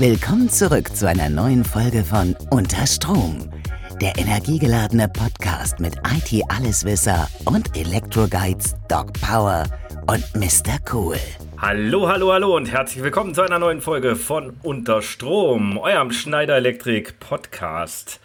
[0.00, 3.50] Willkommen zurück zu einer neuen Folge von Unter Strom,
[4.00, 9.64] der energiegeladene Podcast mit IT-Alleswisser und Elektroguides Doc Power
[10.06, 10.78] und Mr.
[10.90, 11.18] Cool.
[11.58, 16.56] Hallo, hallo, hallo und herzlich willkommen zu einer neuen Folge von Unter Strom, eurem Schneider
[16.56, 18.20] Elektrik Podcast.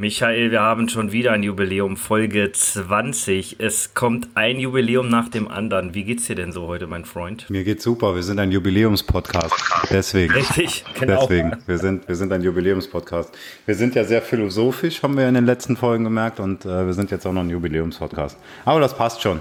[0.00, 3.56] Michael, wir haben schon wieder ein Jubiläum, Folge 20.
[3.58, 5.92] Es kommt ein Jubiläum nach dem anderen.
[5.92, 7.50] Wie geht's dir denn so heute, mein Freund?
[7.50, 8.14] Mir geht's super.
[8.14, 9.52] Wir sind ein Jubiläumspodcast.
[9.90, 10.32] Deswegen.
[10.34, 11.22] Richtig, genau.
[11.22, 11.56] Deswegen.
[11.66, 13.36] Wir sind, wir sind ein Jubiläumspodcast.
[13.66, 16.94] Wir sind ja sehr philosophisch, haben wir in den letzten Folgen gemerkt, und äh, wir
[16.94, 18.38] sind jetzt auch noch ein Jubiläumspodcast.
[18.64, 19.40] Aber das passt schon.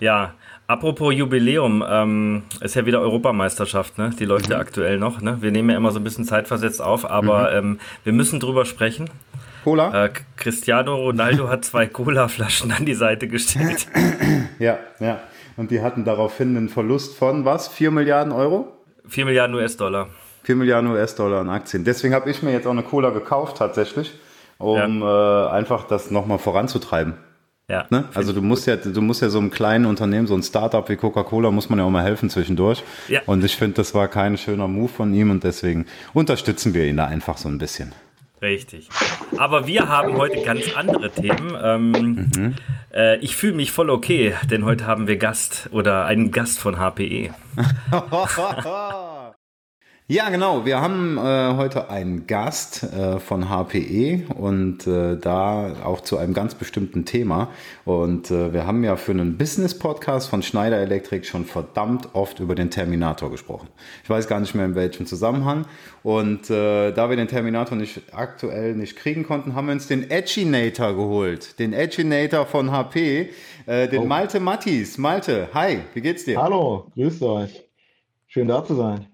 [0.00, 0.34] Ja,
[0.66, 4.10] Apropos Jubiläum, ähm, ist ja wieder Europameisterschaft, ne?
[4.18, 4.52] Die läuft mhm.
[4.52, 5.36] ja aktuell noch, ne?
[5.40, 7.72] Wir nehmen ja immer so ein bisschen zeitversetzt auf, aber mhm.
[7.72, 9.10] ähm, wir müssen drüber sprechen.
[9.62, 10.06] Cola?
[10.06, 13.86] Äh, Cristiano Ronaldo hat zwei Cola-Flaschen an die Seite gestellt.
[14.58, 15.20] Ja, ja.
[15.56, 17.68] Und die hatten daraufhin einen Verlust von was?
[17.68, 18.72] 4 Milliarden Euro?
[19.08, 20.08] 4 Milliarden US-Dollar.
[20.44, 21.84] 4 Milliarden US-Dollar an Aktien.
[21.84, 24.12] Deswegen habe ich mir jetzt auch eine Cola gekauft, tatsächlich,
[24.58, 25.46] um ja.
[25.46, 27.14] äh, einfach das nochmal voranzutreiben.
[27.68, 28.04] Ja, ne?
[28.14, 30.96] Also du musst ja, du musst ja so einem kleinen Unternehmen, so ein Startup wie
[30.96, 32.82] Coca-Cola, muss man ja auch mal helfen zwischendurch.
[33.08, 33.20] Ja.
[33.26, 36.96] Und ich finde, das war kein schöner Move von ihm und deswegen unterstützen wir ihn
[36.96, 37.92] da einfach so ein bisschen.
[38.42, 38.88] Richtig.
[39.38, 41.56] Aber wir haben heute ganz andere Themen.
[41.62, 42.54] Ähm, mhm.
[42.92, 46.76] äh, ich fühle mich voll okay, denn heute haben wir Gast oder einen Gast von
[46.76, 47.30] HPE.
[50.12, 50.66] Ja, genau.
[50.66, 56.34] Wir haben äh, heute einen Gast äh, von HPE und äh, da auch zu einem
[56.34, 57.48] ganz bestimmten Thema.
[57.86, 62.54] Und äh, wir haben ja für einen Business-Podcast von Schneider Electric schon verdammt oft über
[62.54, 63.68] den Terminator gesprochen.
[64.04, 65.64] Ich weiß gar nicht mehr in welchem Zusammenhang.
[66.02, 70.10] Und äh, da wir den Terminator nicht aktuell nicht kriegen konnten, haben wir uns den
[70.10, 71.58] Edginator geholt.
[71.58, 73.30] Den Edginator von HP,
[73.64, 74.04] äh, den oh.
[74.04, 74.98] Malte Mattis.
[74.98, 76.38] Malte, hi, wie geht's dir?
[76.38, 77.64] Hallo, grüßt euch.
[78.26, 79.11] Schön da zu sein.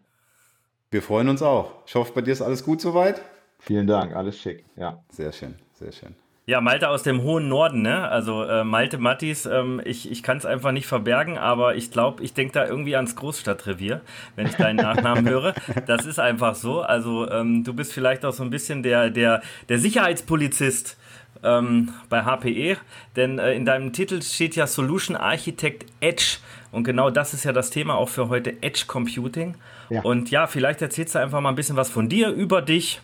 [0.91, 1.73] Wir freuen uns auch.
[1.87, 3.21] Ich hoffe, bei dir ist alles gut soweit.
[3.59, 5.03] Vielen Dank, alles schick, ja.
[5.11, 6.15] Sehr schön, sehr schön.
[6.47, 8.09] Ja, Malte aus dem hohen Norden, ne?
[8.09, 12.23] Also äh, Malte Mattis, ähm, ich, ich kann es einfach nicht verbergen, aber ich glaube,
[12.23, 14.01] ich denke da irgendwie ans Großstadtrevier,
[14.35, 15.53] wenn ich deinen Nachnamen höre.
[15.87, 16.81] Das ist einfach so.
[16.81, 20.97] Also ähm, du bist vielleicht auch so ein bisschen der, der, der Sicherheitspolizist
[21.43, 22.79] ähm, bei HPE,
[23.15, 26.39] denn äh, in deinem Titel steht ja Solution Architect Edge
[26.73, 29.55] und genau das ist ja das Thema auch für heute Edge Computing.
[29.91, 30.03] Ja.
[30.03, 33.01] Und ja, vielleicht erzählst du einfach mal ein bisschen was von dir, über dich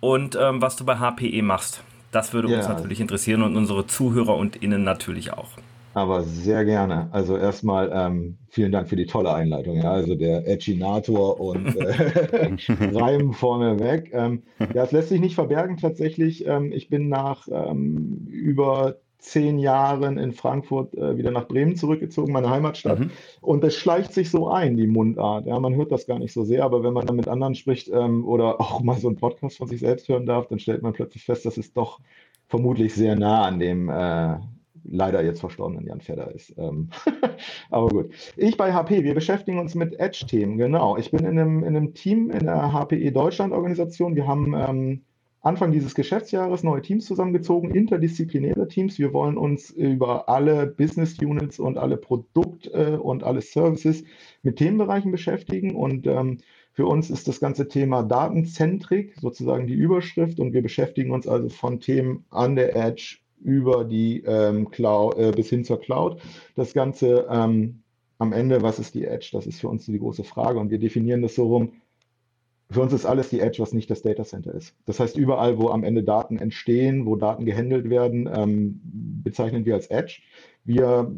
[0.00, 1.82] und ähm, was du bei HPE machst.
[2.12, 2.58] Das würde ja.
[2.58, 5.48] uns natürlich interessieren und unsere Zuhörer und Innen natürlich auch.
[5.96, 7.08] Aber sehr gerne.
[7.10, 9.78] Also erstmal ähm, vielen Dank für die tolle Einleitung.
[9.78, 12.54] Ja, also der Edginator und äh,
[12.94, 14.10] Reim vorneweg.
[14.12, 14.42] Ähm,
[14.74, 16.46] ja, es lässt sich nicht verbergen tatsächlich.
[16.46, 22.32] Ähm, ich bin nach ähm, über zehn Jahren in Frankfurt äh, wieder nach Bremen zurückgezogen,
[22.32, 23.00] meine Heimatstadt.
[23.00, 23.10] Mhm.
[23.40, 25.46] Und es schleicht sich so ein, die Mundart.
[25.46, 27.88] Ja, man hört das gar nicht so sehr, aber wenn man dann mit anderen spricht
[27.88, 30.92] ähm, oder auch mal so einen Podcast von sich selbst hören darf, dann stellt man
[30.92, 31.98] plötzlich fest, dass es doch
[32.46, 34.36] vermutlich sehr nah an dem äh,
[34.84, 36.54] leider jetzt verstorbenen Jan Fedder ist.
[36.56, 36.90] Ähm,
[37.70, 38.10] aber gut.
[38.36, 40.96] Ich bei HP, wir beschäftigen uns mit Edge-Themen, genau.
[40.96, 44.14] Ich bin in einem, in einem Team in der HPE Deutschland-Organisation.
[44.14, 45.02] Wir haben ähm,
[45.46, 48.98] Anfang dieses Geschäftsjahres neue Teams zusammengezogen, interdisziplinäre Teams.
[48.98, 54.02] Wir wollen uns über alle Business Units und alle Produkt- äh, und alle Services
[54.42, 55.76] mit Themenbereichen beschäftigen.
[55.76, 56.38] Und ähm,
[56.72, 60.40] für uns ist das ganze Thema Datenzentrik sozusagen die Überschrift.
[60.40, 65.30] Und wir beschäftigen uns also von Themen an der Edge über die ähm, Cloud äh,
[65.30, 66.20] bis hin zur Cloud.
[66.56, 67.82] Das Ganze ähm,
[68.18, 69.28] am Ende, was ist die Edge?
[69.30, 70.58] Das ist für uns die große Frage.
[70.58, 71.70] Und wir definieren das so rum,
[72.70, 74.74] für uns ist alles die Edge, was nicht das Data Center ist.
[74.86, 78.80] Das heißt, überall, wo am Ende Daten entstehen, wo Daten gehandelt werden, ähm,
[79.22, 80.20] bezeichnen wir als Edge.
[80.64, 81.10] Wir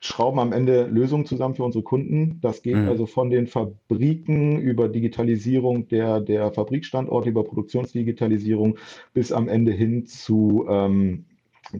[0.00, 2.40] schrauben am Ende Lösungen zusammen für unsere Kunden.
[2.40, 2.88] Das geht mhm.
[2.88, 8.78] also von den Fabriken über Digitalisierung der, der Fabrikstandorte, über Produktionsdigitalisierung
[9.14, 11.26] bis am Ende hin zu ähm,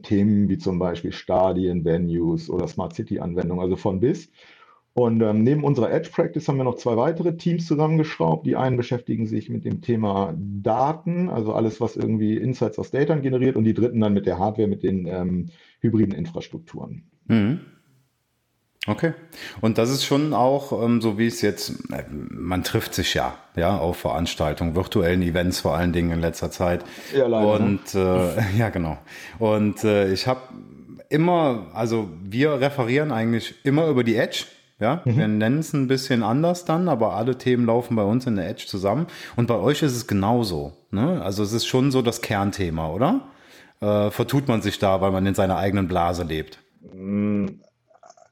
[0.03, 4.31] Themen wie zum Beispiel Stadien, Venues oder Smart City Anwendungen, also von bis.
[4.93, 8.45] Und ähm, neben unserer Edge Practice haben wir noch zwei weitere Teams zusammengeschraubt.
[8.45, 13.15] Die einen beschäftigen sich mit dem Thema Daten, also alles, was irgendwie Insights aus Data
[13.15, 15.51] generiert, und die dritten dann mit der Hardware, mit den ähm,
[15.81, 17.05] hybriden Infrastrukturen.
[17.27, 17.61] Mhm.
[18.87, 19.13] Okay.
[19.61, 23.37] Und das ist schon auch, ähm, so wie es jetzt, äh, man trifft sich ja,
[23.55, 26.85] ja, auf Veranstaltungen, virtuellen Events vor allen Dingen in letzter Zeit.
[27.15, 27.59] Ja, leider.
[27.59, 27.65] Ne?
[27.65, 28.99] Und äh, ja, genau.
[29.39, 30.41] Und äh, ich habe
[31.11, 34.47] immer, also wir referieren eigentlich immer über die Edge
[34.81, 35.17] ja, mhm.
[35.17, 38.49] wir nennen es ein bisschen anders dann, aber alle Themen laufen bei uns in der
[38.49, 39.07] Edge zusammen.
[39.37, 40.73] Und bei euch ist es genauso.
[40.91, 41.23] Ne?
[41.23, 43.21] Also es ist schon so das Kernthema, oder?
[43.81, 46.59] Äh, vertut man sich da, weil man in seiner eigenen Blase lebt?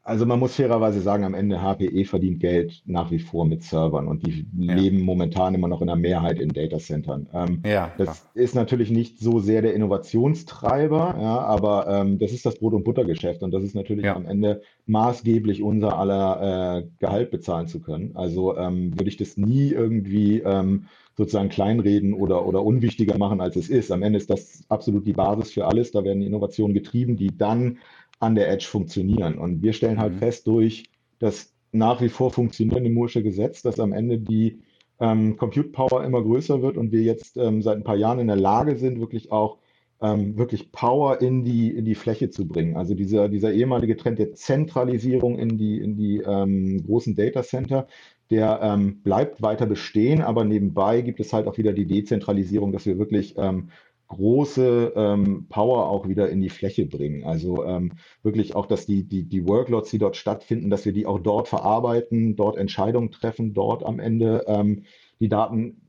[0.08, 4.08] Also man muss fairerweise sagen, am Ende HPE verdient Geld nach wie vor mit Servern
[4.08, 4.75] und die ja.
[4.75, 7.28] leben momentan immer noch in der Mehrheit in Datacentern.
[7.34, 12.46] Ähm, ja, das ist natürlich nicht so sehr der Innovationstreiber, ja, aber ähm, das ist
[12.46, 14.16] das Brot- und Buttergeschäft und das ist natürlich ja.
[14.16, 18.12] am Ende maßgeblich unser aller äh, Gehalt bezahlen zu können.
[18.14, 20.87] Also ähm, würde ich das nie irgendwie ähm,
[21.19, 23.93] sozusagen kleinreden oder, oder unwichtiger machen, als es ist.
[23.93, 25.90] Am Ende ist das absolut die Basis für alles.
[25.90, 27.78] Da werden Innovationen getrieben, die dann
[28.20, 29.38] an der Edge funktionieren.
[29.38, 30.19] Und wir stellen halt mhm.
[30.19, 30.85] fest durch
[31.19, 34.61] das nach wie vor funktionierende Moore'sche Gesetz, dass am Ende die
[35.00, 38.26] ähm, Compute Power immer größer wird und wir jetzt ähm, seit ein paar Jahren in
[38.26, 39.59] der Lage sind, wirklich auch
[40.00, 42.76] ähm, wirklich Power in die, in die Fläche zu bringen.
[42.76, 47.87] Also dieser, dieser ehemalige Trend der Zentralisierung in die, in die ähm, großen Data Center,
[48.31, 52.87] der ähm, bleibt weiter bestehen, aber nebenbei gibt es halt auch wieder die Dezentralisierung, dass
[52.87, 53.70] wir wirklich ähm,
[54.08, 57.25] große ähm, Power auch wieder in die Fläche bringen.
[57.25, 61.06] Also ähm, wirklich auch, dass die, die, die Workloads, die dort stattfinden, dass wir die
[61.06, 64.84] auch dort verarbeiten, dort Entscheidungen treffen, dort am Ende ähm,
[65.20, 65.82] die Daten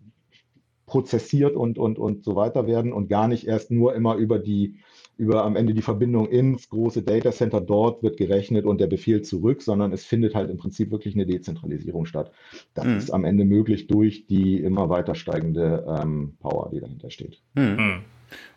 [0.85, 4.79] prozessiert und, und, und so weiter werden und gar nicht erst nur immer über die
[5.19, 7.59] über am Ende die Verbindung ins große Datacenter.
[7.59, 11.25] Dort wird gerechnet und der Befehl zurück, sondern es findet halt im Prinzip wirklich eine
[11.25, 12.31] Dezentralisierung statt.
[12.73, 12.97] Das mhm.
[12.97, 17.41] ist am Ende möglich durch die immer weiter steigende ähm, Power, die dahinter steht.
[17.53, 18.03] Mhm.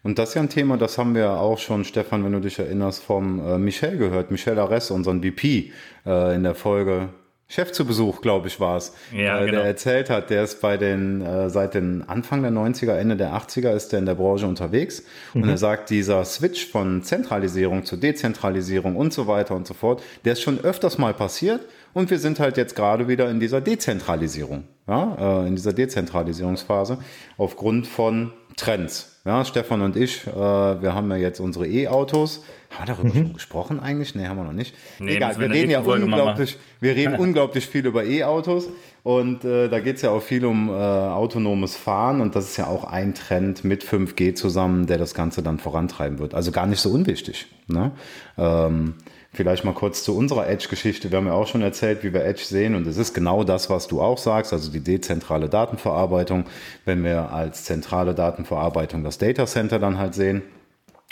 [0.02, 2.58] Und das ist ja ein Thema, das haben wir auch schon, Stefan, wenn du dich
[2.58, 5.72] erinnerst, vom äh, Michel gehört, Michel Arres, unseren VP,
[6.06, 7.08] äh, in der Folge
[7.52, 9.58] Chef zu Besuch, glaube ich, war es, ja, äh, genau.
[9.58, 13.34] der erzählt hat, der ist bei den, äh, seit den Anfang der 90er, Ende der
[13.34, 15.02] 80er ist der in der Branche unterwegs
[15.34, 15.42] mhm.
[15.42, 20.02] und er sagt, dieser Switch von Zentralisierung zu Dezentralisierung und so weiter und so fort,
[20.24, 21.60] der ist schon öfters mal passiert
[21.92, 26.96] und wir sind halt jetzt gerade wieder in dieser Dezentralisierung, ja, äh, in dieser Dezentralisierungsphase
[27.36, 29.20] aufgrund von Trends.
[29.24, 32.42] Ja, Stefan und ich, äh, wir haben ja jetzt unsere E-Autos.
[32.70, 33.22] Haben wir darüber mhm.
[33.26, 34.14] schon gesprochen eigentlich?
[34.14, 34.74] Nee, haben wir noch nicht.
[34.98, 38.68] Nee, Egal, wir reden ja unglaublich, wir reden unglaublich viel über E-Autos
[39.04, 42.56] und äh, da geht es ja auch viel um äh, autonomes Fahren und das ist
[42.56, 46.34] ja auch ein Trend mit 5G zusammen, der das Ganze dann vorantreiben wird.
[46.34, 47.46] Also gar nicht so unwichtig.
[47.68, 47.92] Ne?
[48.38, 48.94] Ähm,
[49.34, 51.10] Vielleicht mal kurz zu unserer Edge-Geschichte.
[51.10, 52.74] Wir haben ja auch schon erzählt, wie wir Edge sehen.
[52.74, 56.44] Und es ist genau das, was du auch sagst, also die dezentrale Datenverarbeitung.
[56.84, 60.42] Wenn wir als zentrale Datenverarbeitung das Data Center dann halt sehen.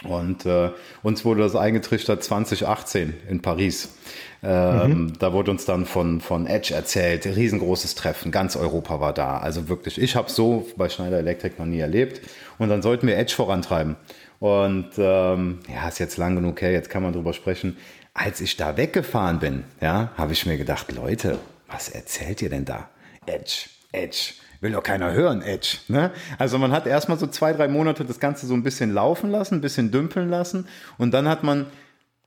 [0.05, 0.71] Und äh,
[1.03, 3.95] uns wurde das eingetrichtert 2018 in Paris.
[4.43, 5.13] Ähm, mhm.
[5.19, 9.39] Da wurde uns dann von, von Edge erzählt, riesengroßes Treffen, ganz Europa war da.
[9.39, 12.23] Also wirklich, ich habe so bei Schneider Electric noch nie erlebt.
[12.59, 13.97] Und dann sollten wir Edge vorantreiben.
[14.39, 17.77] Und ähm, ja, ist jetzt lang genug her, jetzt kann man drüber sprechen
[18.15, 22.65] als ich da weggefahren bin, ja, habe ich mir gedacht, Leute, was erzählt ihr denn
[22.65, 22.89] da?
[23.27, 24.35] Edge, Edge.
[24.61, 25.79] Will doch keiner hören, Edge.
[25.89, 26.11] Ne?
[26.39, 29.57] Also man hat erstmal so zwei, drei Monate das Ganze so ein bisschen laufen lassen,
[29.57, 30.69] ein bisschen dümpeln lassen
[30.99, 31.67] und dann hat man,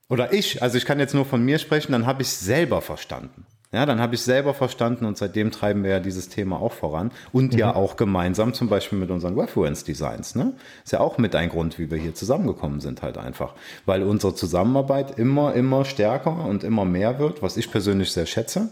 [0.08, 2.82] oder ich, also ich kann jetzt nur von mir sprechen, dann habe ich es selber
[2.82, 3.46] verstanden.
[3.74, 7.10] Ja, dann habe ich selber verstanden und seitdem treiben wir ja dieses Thema auch voran
[7.32, 7.58] und mhm.
[7.58, 10.36] ja auch gemeinsam zum Beispiel mit unseren Reference Designs.
[10.36, 10.52] Ne?
[10.84, 13.54] Ist ja auch mit ein Grund, wie wir hier zusammengekommen sind halt einfach,
[13.84, 18.70] weil unsere Zusammenarbeit immer, immer stärker und immer mehr wird, was ich persönlich sehr schätze.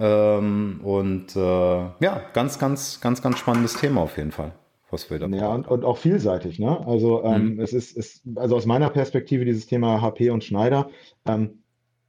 [0.00, 4.52] Ähm, und äh, ja, ganz, ganz, ganz, ganz spannendes Thema auf jeden Fall.
[4.90, 6.58] Was wir da ja, und, und, auch vielseitig.
[6.58, 6.86] Ne?
[6.86, 7.60] Also ähm, mhm.
[7.60, 10.88] es ist, ist, also aus meiner Perspektive dieses Thema HP und Schneider.
[11.26, 11.62] Ähm,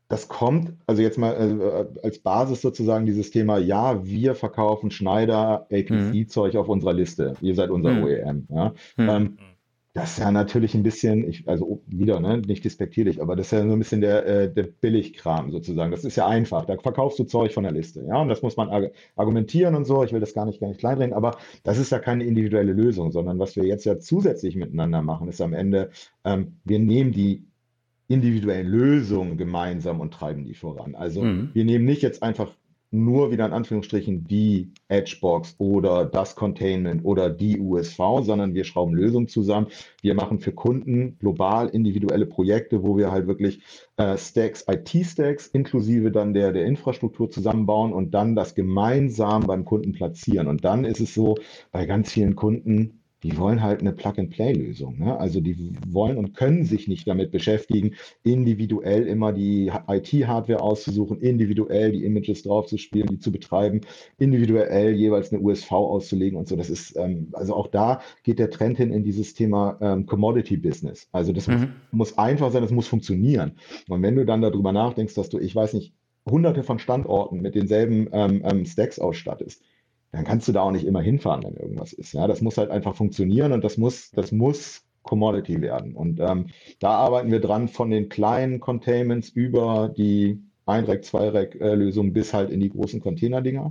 [0.10, 5.68] das kommt, also jetzt mal äh, als Basis sozusagen dieses Thema, ja, wir verkaufen Schneider
[5.72, 6.60] APC-Zeug mhm.
[6.60, 7.36] auf unserer Liste.
[7.42, 8.04] Ihr seid unser mhm.
[8.04, 8.48] OEM.
[8.50, 8.74] Ja?
[8.98, 9.10] Mhm.
[9.10, 9.38] Ähm,
[9.94, 13.52] das ist ja natürlich ein bisschen, ich, also wieder, ne, nicht despektierlich, aber das ist
[13.52, 15.92] ja so ein bisschen der, äh, der Billigkram sozusagen.
[15.92, 16.66] Das ist ja einfach.
[16.66, 19.86] Da verkaufst du Zeug von der Liste, ja, und das muss man arg argumentieren und
[19.86, 20.04] so.
[20.04, 23.12] Ich will das gar nicht, gar nicht kleinreden, aber das ist ja keine individuelle Lösung,
[23.12, 25.90] sondern was wir jetzt ja zusätzlich miteinander machen, ist am Ende,
[26.24, 27.49] ähm, wir nehmen die
[28.10, 30.96] individuellen Lösungen gemeinsam und treiben die voran.
[30.96, 31.52] Also mhm.
[31.54, 32.52] wir nehmen nicht jetzt einfach
[32.92, 38.96] nur wieder in Anführungsstrichen die Edgebox oder das Containment oder die USV, sondern wir schrauben
[38.96, 39.68] Lösungen zusammen.
[40.02, 43.62] Wir machen für Kunden global individuelle Projekte, wo wir halt wirklich
[43.98, 49.92] äh, Stacks, IT-Stacks inklusive dann der, der Infrastruktur zusammenbauen und dann das gemeinsam beim Kunden
[49.92, 50.48] platzieren.
[50.48, 51.36] Und dann ist es so,
[51.72, 55.00] bei ganz vielen Kunden, die wollen halt eine Plug-and-Play-Lösung.
[55.00, 55.18] Ne?
[55.18, 61.92] Also die wollen und können sich nicht damit beschäftigen, individuell immer die IT-Hardware auszusuchen, individuell
[61.92, 63.82] die Images draufzuspielen, die zu betreiben,
[64.18, 66.56] individuell jeweils eine USV auszulegen und so.
[66.56, 71.10] Das ist, ähm, also auch da geht der Trend hin in dieses Thema ähm, Commodity-Business.
[71.12, 71.74] Also das mhm.
[71.92, 73.54] muss, einfach sein, das muss funktionieren.
[73.90, 75.94] Und wenn du dann darüber nachdenkst, dass du, ich weiß nicht,
[76.30, 79.64] hunderte von Standorten mit denselben ähm, ähm Stacks ausstattest,
[80.12, 82.14] dann kannst du da auch nicht immer hinfahren, wenn irgendwas ist.
[82.14, 85.96] Ja, das muss halt einfach funktionieren und das muss, das muss Commodity werden.
[85.96, 86.48] Und ähm,
[86.80, 92.60] da arbeiten wir dran von den kleinen Containments über die Ein-Rack, Zwei-Rack-Lösungen bis halt in
[92.60, 93.70] die großen Container-Dinger,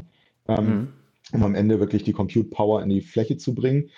[0.49, 0.89] ähm, mhm.
[1.33, 3.91] um am Ende wirklich die Compute Power in die Fläche zu bringen.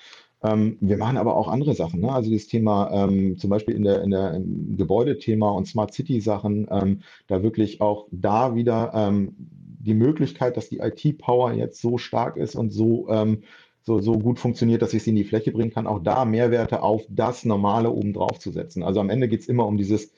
[0.42, 2.00] Ähm, wir machen aber auch andere Sachen.
[2.00, 2.10] Ne?
[2.10, 6.20] Also das Thema ähm, zum Beispiel in der, in der im Gebäudethema und Smart City
[6.20, 9.34] Sachen, ähm, da wirklich auch da wieder ähm,
[9.80, 13.42] die Möglichkeit, dass die IT-Power jetzt so stark ist und so, ähm,
[13.82, 16.82] so, so gut funktioniert, dass ich sie in die Fläche bringen kann, auch da Mehrwerte
[16.82, 18.82] auf das Normale oben drauf zu setzen.
[18.82, 20.12] Also am Ende geht es immer um dieses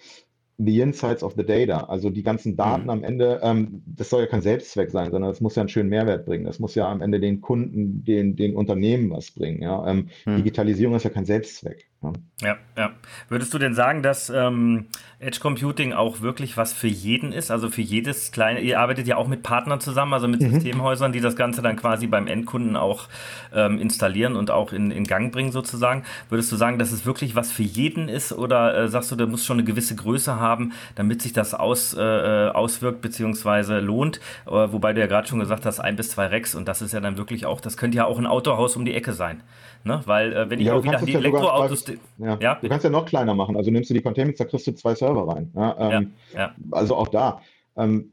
[0.59, 2.91] the insights of the data, also die ganzen Daten mhm.
[2.91, 5.89] am Ende, ähm, das soll ja kein Selbstzweck sein, sondern es muss ja einen schönen
[5.89, 6.45] Mehrwert bringen.
[6.45, 9.63] Das muss ja am Ende den Kunden, den, den Unternehmen was bringen.
[9.63, 9.87] Ja?
[9.87, 10.37] Ähm, mhm.
[10.37, 11.89] Digitalisierung ist ja kein Selbstzweck.
[12.03, 12.57] Ja, ja.
[12.77, 12.91] ja.
[13.29, 14.87] Würdest du denn sagen, dass ähm,
[15.21, 17.51] Edge Computing auch wirklich was für jeden ist?
[17.51, 20.51] Also für jedes kleine, ihr arbeitet ja auch mit Partnern zusammen, also mit mhm.
[20.51, 23.09] Systemhäusern, die das Ganze dann quasi beim Endkunden auch
[23.55, 26.03] ähm, installieren und auch in, in Gang bringen sozusagen.
[26.29, 29.29] Würdest du sagen, dass es wirklich was für jeden ist oder äh, sagst du, der
[29.29, 33.79] muss schon eine gewisse Größe haben, damit sich das aus, äh, äh auswirkt bzw.
[33.79, 34.19] lohnt?
[34.47, 36.93] Äh, wobei du ja gerade schon gesagt hast, ein bis zwei Rex und das ist
[36.93, 39.43] ja dann wirklich auch, das könnte ja auch ein Autohaus um die Ecke sein.
[39.85, 40.01] Ne?
[40.05, 41.85] Weil äh, wenn ich ja, auch wieder die Elektroautos
[42.19, 42.39] ja.
[42.41, 42.55] ja.
[42.61, 43.57] Du kannst ja noch kleiner machen.
[43.57, 45.51] Also nimmst du die Containments, da kriegst du zwei Server rein.
[45.55, 47.41] Ja, ähm, ja, Also auch da.
[47.77, 48.13] Ähm,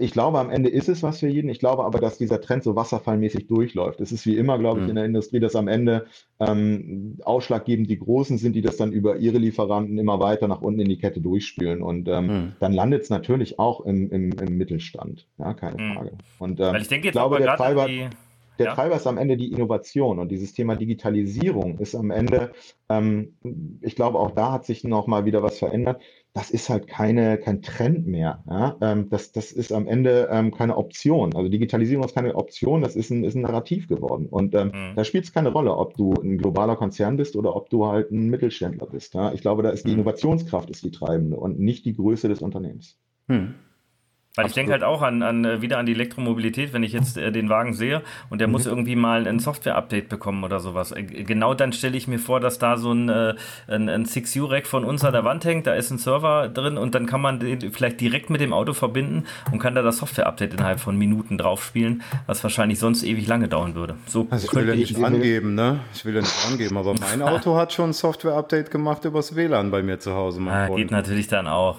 [0.00, 1.50] ich glaube, am Ende ist es was für jeden.
[1.50, 4.00] Ich glaube aber, dass dieser Trend so wasserfallmäßig durchläuft.
[4.00, 4.90] Es ist wie immer, glaube ich, mhm.
[4.90, 6.06] in der Industrie, dass am Ende
[6.38, 10.80] ähm, ausschlaggebend die Großen sind, die das dann über ihre Lieferanten immer weiter nach unten
[10.80, 11.82] in die Kette durchspülen.
[11.82, 12.52] Und ähm, mhm.
[12.60, 15.26] dann landet es natürlich auch im, im, im, Mittelstand.
[15.36, 15.94] Ja, keine mhm.
[15.94, 16.12] Frage.
[16.38, 18.08] Und ähm, Weil ich denke jetzt glaube, der Treiber, die
[18.60, 18.74] der ja.
[18.74, 22.52] Treiber ist am Ende die Innovation und dieses Thema Digitalisierung ist am Ende,
[22.90, 23.34] ähm,
[23.80, 26.02] ich glaube, auch da hat sich noch mal wieder was verändert.
[26.34, 28.44] Das ist halt keine, kein Trend mehr.
[28.46, 28.76] Ja?
[28.82, 31.34] Ähm, das, das ist am Ende ähm, keine Option.
[31.34, 34.26] Also Digitalisierung ist keine Option, das ist ein, ist ein Narrativ geworden.
[34.26, 34.94] Und ähm, mhm.
[34.94, 38.10] da spielt es keine Rolle, ob du ein globaler Konzern bist oder ob du halt
[38.10, 39.14] ein Mittelständler bist.
[39.14, 39.32] Ja?
[39.32, 40.00] Ich glaube, da ist die mhm.
[40.00, 42.98] Innovationskraft ist die treibende und nicht die Größe des Unternehmens.
[43.26, 43.54] Mhm.
[44.36, 47.16] Weil ich denke halt auch an, an, äh, wieder an die Elektromobilität, wenn ich jetzt
[47.16, 48.52] äh, den Wagen sehe und der mhm.
[48.52, 50.92] muss irgendwie mal ein Software-Update bekommen oder sowas.
[50.92, 53.34] Äh, genau dann stelle ich mir vor, dass da so ein, äh,
[53.66, 56.94] ein, ein 6U-Rack von uns an der Wand hängt, da ist ein Server drin und
[56.94, 60.54] dann kann man den vielleicht direkt mit dem Auto verbinden und kann da das Software-Update
[60.54, 63.96] innerhalb von Minuten drauf spielen, was wahrscheinlich sonst ewig lange dauern würde.
[64.06, 65.80] So also ich will ja nicht angeben, ne?
[65.92, 69.72] Ich will ja nicht angeben, aber mein Auto hat schon ein Software-Update gemacht übers WLAN
[69.72, 70.40] bei mir zu Hause.
[70.46, 71.78] Ah, geht natürlich dann auch.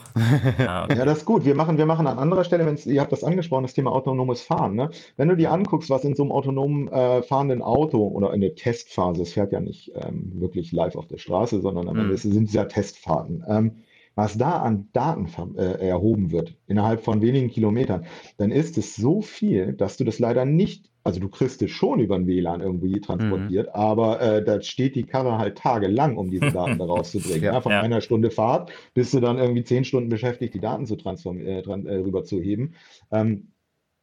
[0.67, 0.97] ah, okay.
[0.97, 1.45] Ja, das ist gut.
[1.45, 4.41] Wir machen, wir machen an anderer Stelle, wenn ihr habt das angesprochen, das Thema autonomes
[4.41, 4.75] Fahren.
[4.75, 4.89] Ne?
[5.17, 8.55] Wenn du dir anguckst, was in so einem autonom äh, fahrenden Auto oder in der
[8.55, 12.01] Testphase, es fährt ja nicht ähm, wirklich live auf der Straße, sondern am mhm.
[12.01, 13.43] Ende sind es ja Testfahrten.
[13.47, 13.71] Ähm,
[14.15, 18.05] was da an Daten äh, erhoben wird, innerhalb von wenigen Kilometern,
[18.37, 21.99] dann ist es so viel, dass du das leider nicht, also du kriegst es schon
[21.99, 23.73] über ein WLAN irgendwie transportiert, mhm.
[23.73, 27.43] aber äh, da steht die Karre halt tagelang, um diese Daten da rauszubringen.
[27.43, 27.81] ja, von ja.
[27.81, 31.95] einer Stunde Fahrt bist du dann irgendwie zehn Stunden beschäftigt, die Daten zu äh, äh,
[31.95, 32.75] rüberzuheben.
[33.11, 33.47] Ähm,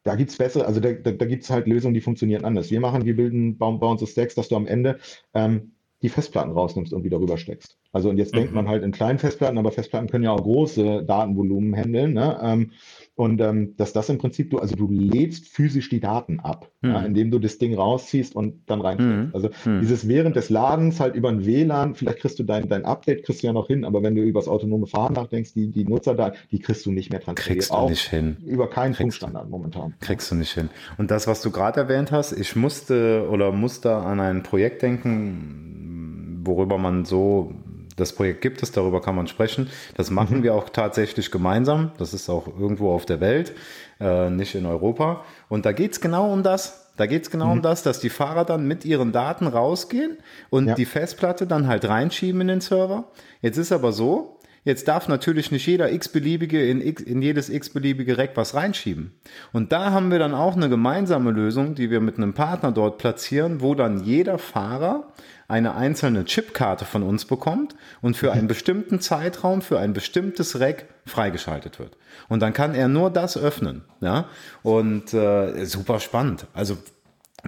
[0.04, 2.70] da gibt es bessere, also da, da, da gibt es halt Lösungen, die funktionieren anders.
[2.70, 4.98] Wir machen, wir bilden, bauen, bauen so Stacks, dass du am Ende
[5.34, 7.76] ähm, die Festplatten rausnimmst und wieder rübersteckst.
[7.92, 8.38] Also und jetzt mhm.
[8.38, 12.12] denkt man halt in kleinen Festplatten, aber Festplatten können ja auch große Datenvolumen handeln.
[12.12, 12.38] Ne?
[12.42, 12.72] Ähm,
[13.18, 16.90] und ähm, dass das im Prinzip du, also du lädst physisch die Daten ab, mhm.
[16.90, 19.26] ja, indem du das Ding rausziehst und dann reinsteckst.
[19.26, 19.30] Mhm.
[19.32, 19.80] Also mhm.
[19.80, 23.42] dieses während des Ladens halt über ein WLAN, vielleicht kriegst du dein, dein Update, kriegst
[23.42, 26.38] du ja noch hin, aber wenn du über das autonome Fahren nachdenkst, die, die Nutzerdaten,
[26.52, 27.58] die kriegst du nicht mehr transferiert.
[27.58, 28.36] Kriegst du nicht hin.
[28.46, 29.94] Über keinen kriegst Funkstandard momentan.
[29.98, 30.70] Kriegst du nicht hin.
[30.96, 36.44] Und das, was du gerade erwähnt hast, ich musste oder musste an ein Projekt denken,
[36.44, 37.52] worüber man so
[37.98, 39.68] das Projekt gibt es, darüber kann man sprechen.
[39.96, 40.42] Das machen mhm.
[40.42, 41.92] wir auch tatsächlich gemeinsam.
[41.98, 43.52] Das ist auch irgendwo auf der Welt,
[44.00, 45.24] äh, nicht in Europa.
[45.48, 46.92] Und da geht es genau um das.
[46.96, 47.52] Da geht es genau mhm.
[47.52, 50.18] um das, dass die Fahrer dann mit ihren Daten rausgehen
[50.50, 50.74] und ja.
[50.74, 53.04] die Festplatte dann halt reinschieben in den Server.
[53.40, 58.18] Jetzt ist aber so, Jetzt darf natürlich nicht jeder x-beliebige in, x, in jedes x-beliebige
[58.18, 59.12] Rack was reinschieben.
[59.54, 62.98] Und da haben wir dann auch eine gemeinsame Lösung, die wir mit einem Partner dort
[62.98, 65.14] platzieren, wo dann jeder Fahrer
[65.48, 70.84] eine einzelne Chipkarte von uns bekommt und für einen bestimmten Zeitraum, für ein bestimmtes Rack
[71.06, 71.96] freigeschaltet wird.
[72.28, 73.82] Und dann kann er nur das öffnen.
[74.00, 74.26] Ja?
[74.62, 76.46] Und äh, super spannend.
[76.52, 76.76] Also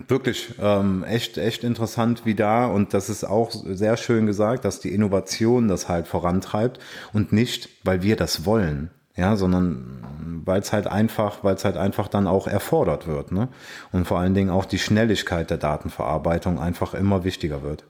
[0.09, 4.81] wirklich ähm, echt, echt interessant wie da und das ist auch sehr schön gesagt, dass
[4.81, 6.79] die Innovation das halt vorantreibt
[7.13, 11.77] und nicht, weil wir das wollen, ja, sondern weil es halt einfach, weil es halt
[11.77, 13.49] einfach dann auch erfordert wird, ne?
[13.93, 17.85] Und vor allen Dingen auch die Schnelligkeit der Datenverarbeitung einfach immer wichtiger wird.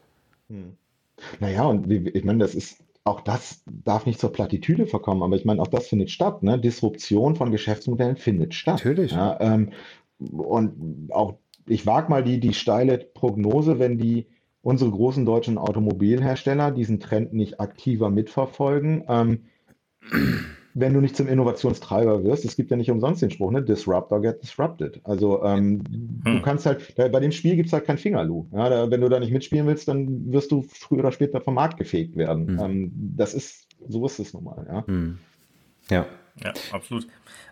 [0.49, 0.77] Hm.
[1.39, 5.45] Naja, und ich meine, das ist, auch das darf nicht zur Plattitüde verkommen, aber ich
[5.45, 6.43] meine, auch das findet statt.
[6.43, 6.59] Ne?
[6.59, 8.77] Disruption von Geschäftsmodellen findet statt.
[8.77, 9.13] Natürlich.
[9.13, 9.71] Ja, ähm,
[10.19, 11.35] und auch,
[11.67, 14.27] ich wage mal die, die steile Prognose, wenn die
[14.63, 19.41] unsere großen deutschen Automobilhersteller diesen Trend nicht aktiver mitverfolgen, ähm,
[20.75, 23.63] wenn du nicht zum Innovationstreiber wirst, es gibt ja nicht umsonst den Spruch, ne?
[23.63, 25.01] Disrupt or get disrupted.
[25.05, 25.83] Also ähm,
[26.25, 26.37] hm.
[26.37, 28.47] du kannst halt, bei dem Spiel gibt es halt kein Fingerlu.
[28.53, 31.55] Ja, da, wenn du da nicht mitspielen willst, dann wirst du früher oder später vom
[31.55, 32.49] Markt gefegt werden.
[32.49, 32.59] Hm.
[32.59, 34.67] Ähm, das ist, so ist es nun mal.
[34.69, 34.87] Ja.
[34.87, 35.19] Hm.
[35.91, 36.07] Ja.
[36.43, 37.07] Ja, absolut.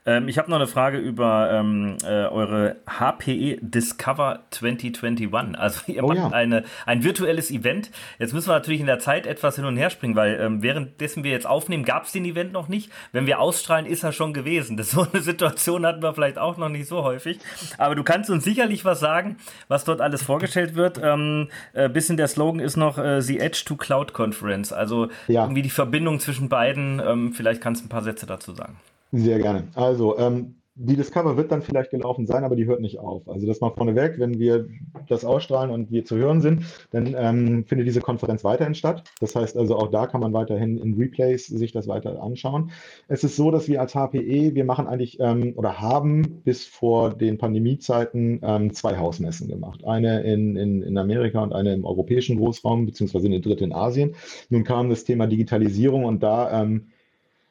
[0.06, 5.58] Ähm, ich habe noch eine Frage über ähm, äh, eure HPE Discover 2021.
[5.58, 6.28] Also ihr oh, macht ja.
[6.30, 7.90] eine, ein virtuelles Event.
[8.18, 11.24] Jetzt müssen wir natürlich in der Zeit etwas hin und her springen, weil ähm, währenddessen
[11.24, 12.90] wir jetzt aufnehmen, gab es den Event noch nicht.
[13.12, 14.76] Wenn wir ausstrahlen, ist er schon gewesen.
[14.76, 17.38] Das, so eine Situation hatten wir vielleicht auch noch nicht so häufig.
[17.76, 19.36] Aber du kannst uns sicherlich was sagen,
[19.68, 21.00] was dort alles vorgestellt wird.
[21.02, 24.72] Ähm, äh, bisschen der Slogan ist noch äh, The Edge to Cloud Conference.
[24.72, 25.44] Also ja.
[25.44, 27.00] irgendwie die Verbindung zwischen beiden.
[27.00, 28.76] Ähm, vielleicht kannst du ein paar Sätze dazu sagen.
[29.12, 29.68] Sehr gerne.
[29.74, 33.28] Also, ähm, die Discover wird dann vielleicht gelaufen sein, aber die hört nicht auf.
[33.28, 34.68] Also das mal vorneweg, wenn wir
[35.08, 36.62] das ausstrahlen und wir zu hören sind,
[36.92, 39.02] dann ähm, findet diese Konferenz weiterhin statt.
[39.20, 42.70] Das heißt also auch da kann man weiterhin in Replays sich das weiter anschauen.
[43.08, 47.12] Es ist so, dass wir als HPE, wir machen eigentlich ähm, oder haben bis vor
[47.12, 49.84] den Pandemiezeiten ähm, zwei Hausmessen gemacht.
[49.84, 54.14] Eine in, in, in Amerika und eine im europäischen Großraum, beziehungsweise eine dritte in Asien.
[54.48, 56.86] Nun kam das Thema Digitalisierung und da ähm,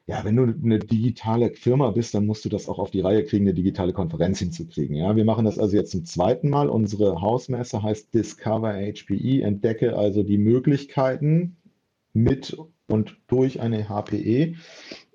[0.07, 3.25] ja, wenn du eine digitale Firma bist, dann musst du das auch auf die Reihe
[3.25, 4.95] kriegen, eine digitale Konferenz hinzukriegen.
[4.95, 6.69] Ja, wir machen das also jetzt zum zweiten Mal.
[6.69, 11.57] Unsere Hausmesse heißt Discover HPE, entdecke also die Möglichkeiten
[12.13, 14.55] mit und durch eine HPE.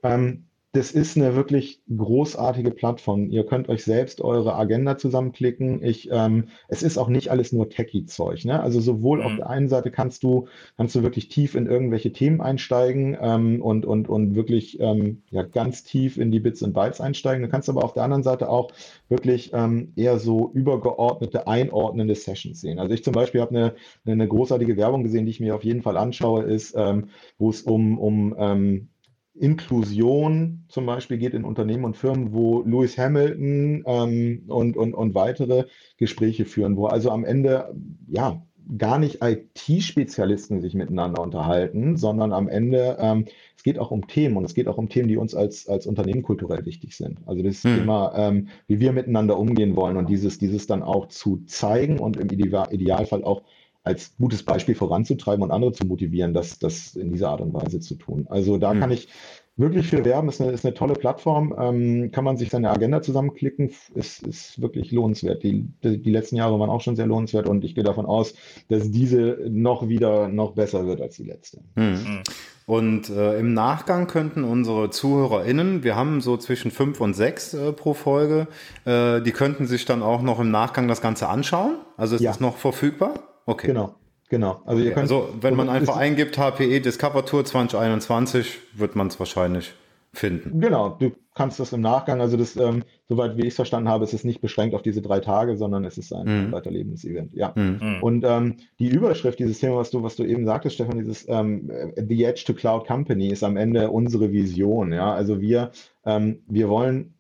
[0.03, 3.29] Ähm, das ist eine wirklich großartige Plattform.
[3.31, 5.85] Ihr könnt euch selbst eure Agenda zusammenklicken.
[5.85, 8.47] Ich, ähm, es ist auch nicht alles nur Techie-Zeug.
[8.47, 8.59] Ne?
[8.59, 9.25] Also sowohl mhm.
[9.25, 10.49] auf der einen Seite kannst du,
[10.79, 15.43] kannst du wirklich tief in irgendwelche Themen einsteigen ähm, und, und, und wirklich ähm, ja,
[15.43, 17.43] ganz tief in die Bits und Bytes einsteigen.
[17.43, 18.71] Du kannst aber auf der anderen Seite auch
[19.11, 22.79] wirklich ähm, eher so übergeordnete, einordnende Sessions sehen.
[22.79, 23.75] Also ich zum Beispiel habe eine,
[24.07, 27.61] eine großartige Werbung gesehen, die ich mir auf jeden Fall anschaue, ist, ähm, wo es
[27.61, 28.89] um, um ähm,
[29.35, 35.15] Inklusion zum Beispiel geht in Unternehmen und Firmen, wo Lewis Hamilton ähm, und, und, und
[35.15, 35.65] weitere
[35.97, 37.75] Gespräche führen, wo also am Ende
[38.09, 38.43] ja
[38.79, 44.37] gar nicht IT-Spezialisten sich miteinander unterhalten, sondern am Ende ähm, es geht auch um Themen
[44.37, 47.21] und es geht auch um Themen, die uns als, als Unternehmen kulturell wichtig sind.
[47.27, 47.77] Also das hm.
[47.77, 52.17] Thema, ähm, wie wir miteinander umgehen wollen und dieses, dieses dann auch zu zeigen und
[52.17, 53.43] im Idealfall auch
[53.85, 57.81] als gutes Beispiel voranzutreiben und andere zu motivieren, das, das in dieser Art und Weise
[57.81, 58.27] zu tun.
[58.29, 58.81] Also da mhm.
[58.81, 59.09] kann ich
[59.57, 63.03] wirklich viel werben, ist eine, ist eine tolle Plattform, ähm, kann man sich seine Agenda
[63.03, 65.43] zusammenklicken, ist, ist wirklich lohnenswert.
[65.43, 68.35] Die, die, die, letzten Jahre waren auch schon sehr lohnenswert und ich gehe davon aus,
[68.69, 71.61] dass diese noch wieder noch besser wird als die letzte.
[71.75, 72.23] Mhm.
[72.65, 77.73] Und äh, im Nachgang könnten unsere ZuhörerInnen, wir haben so zwischen fünf und sechs äh,
[77.73, 78.47] pro Folge,
[78.85, 81.77] äh, die könnten sich dann auch noch im Nachgang das Ganze anschauen.
[81.97, 82.31] Also ist ja.
[82.31, 83.32] das noch verfügbar?
[83.47, 83.69] Okay.
[83.69, 83.95] Genau.
[84.29, 84.63] Genau.
[84.65, 84.95] Also, okay.
[84.95, 89.75] also wenn man einfach eingibt HPE Discover Tour 2021, wird man es wahrscheinlich
[90.15, 90.61] finden.
[90.61, 94.05] Genau, du kannst das im Nachgang, also das, ähm, soweit wie ich es verstanden habe,
[94.05, 96.53] ist es nicht beschränkt auf diese drei Tage, sondern es ist ein mhm.
[96.53, 97.35] Weiterlebensevent.
[97.35, 97.53] Ja.
[97.55, 97.79] Mhm.
[97.81, 98.03] mhm.
[98.03, 101.71] Und ähm, die Überschrift, dieses Thema, was du, was du eben sagtest, Stefan, dieses ähm,
[101.97, 104.93] The Edge to Cloud Company ist am Ende unsere Vision.
[104.93, 105.73] Ja, also wir,
[106.05, 107.15] ähm, wir wollen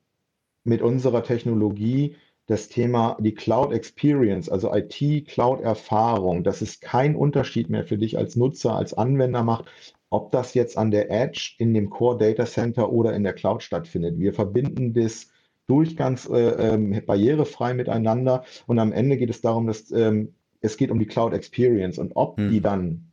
[0.64, 2.16] mit unserer Technologie
[2.52, 7.96] das Thema die Cloud Experience, also IT Cloud Erfahrung, dass es keinen Unterschied mehr für
[7.96, 9.64] dich als Nutzer, als Anwender macht,
[10.10, 13.62] ob das jetzt an der Edge, in dem Core Data Center oder in der Cloud
[13.62, 14.18] stattfindet.
[14.18, 15.28] Wir verbinden das
[15.66, 20.76] durch ganz äh, äh, barrierefrei miteinander und am Ende geht es darum, dass ähm, es
[20.76, 22.50] geht um die Cloud Experience und ob hm.
[22.50, 23.11] die dann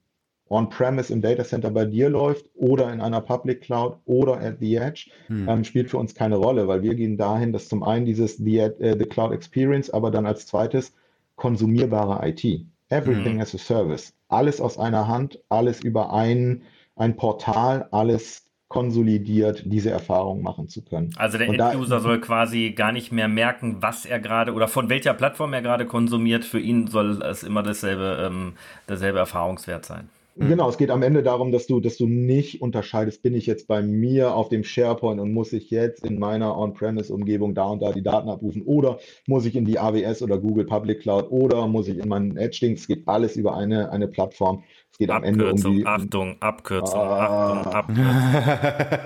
[0.50, 4.76] on-premise im Data Center bei dir läuft oder in einer Public Cloud oder at the
[4.76, 5.48] Edge, hm.
[5.48, 8.58] ähm, spielt für uns keine Rolle, weil wir gehen dahin, dass zum einen dieses the,
[8.58, 10.94] äh, the Cloud Experience, aber dann als zweites
[11.36, 12.66] konsumierbare IT.
[12.90, 13.42] Everything hm.
[13.42, 14.14] as a Service.
[14.28, 16.64] Alles aus einer Hand, alles über ein,
[16.96, 21.12] ein Portal, alles konsolidiert diese Erfahrung machen zu können.
[21.18, 25.16] Also der End-User soll quasi gar nicht mehr merken, was er gerade oder von welcher
[25.16, 26.46] Plattform er gerade konsumiert.
[26.46, 28.54] Für ihn soll es immer dasselbe, ähm,
[28.88, 30.10] derselbe Erfahrungswert sein.
[30.40, 30.48] Mhm.
[30.48, 33.68] Genau, es geht am Ende darum, dass du, dass du nicht unterscheidest, bin ich jetzt
[33.68, 37.92] bei mir auf dem SharePoint und muss ich jetzt in meiner On-Premise-Umgebung da und da
[37.92, 41.90] die Daten abrufen oder muss ich in die AWS oder Google Public Cloud oder muss
[41.90, 42.74] ich in meinen Edge-Ding.
[42.74, 44.64] Es geht alles über eine, eine Plattform.
[44.92, 45.86] Es geht am Ende um die.
[45.86, 47.62] Achtung, Abkürzung, ah.
[47.62, 48.16] Achtung, Abkürzung.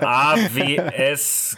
[0.00, 1.56] AWS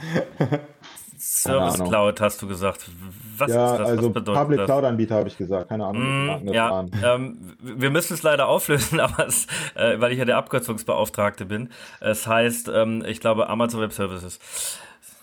[1.19, 2.89] Service Cloud hast du gesagt.
[3.37, 3.89] Was ja, ist das?
[3.91, 5.69] Also Public Cloud-Anbieter habe ich gesagt.
[5.69, 6.45] Keine Ahnung.
[6.45, 10.37] Mm, ja, ähm, wir müssen es leider auflösen, aber es, äh, weil ich ja der
[10.37, 11.71] Abkürzungsbeauftragte bin.
[12.01, 14.39] Es heißt, ähm, ich glaube, Amazon Web Services.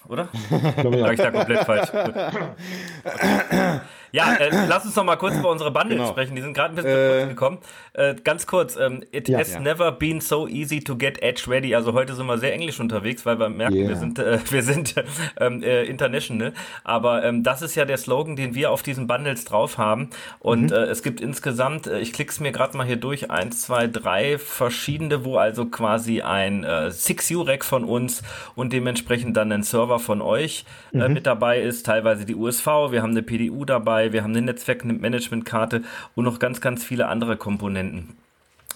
[0.07, 0.29] oder?
[0.49, 1.91] Sag ich da komplett falsch.
[1.91, 2.13] Gut.
[4.13, 6.11] Ja, äh, lass uns noch mal kurz über unsere Bundles genau.
[6.11, 6.35] sprechen.
[6.35, 7.57] Die sind gerade ein bisschen äh, gekommen.
[7.93, 9.59] Äh, ganz kurz, ähm, it ja, has ja.
[9.59, 11.73] never been so easy to get Edge ready.
[11.73, 13.89] Also heute sind wir sehr englisch unterwegs, weil wir merken, yeah.
[13.89, 14.93] wir sind, äh, wir sind
[15.39, 16.53] äh, international.
[16.83, 20.11] Aber ähm, das ist ja der Slogan, den wir auf diesen Bundles drauf haben.
[20.37, 20.73] Und mhm.
[20.73, 24.37] äh, es gibt insgesamt, äh, ich klick's mir gerade mal hier durch, eins, zwei, drei
[24.37, 28.21] verschiedene, wo also quasi ein äh, 6U-Rack von uns
[28.53, 31.15] und dementsprechend dann ein Server von euch äh, mhm.
[31.15, 31.87] mit dabei ist.
[31.87, 35.83] Teilweise die USV, wir haben eine PDU dabei dabei, wir haben eine Netzwerkmanagementkarte
[36.15, 38.15] und noch ganz, ganz viele andere Komponenten.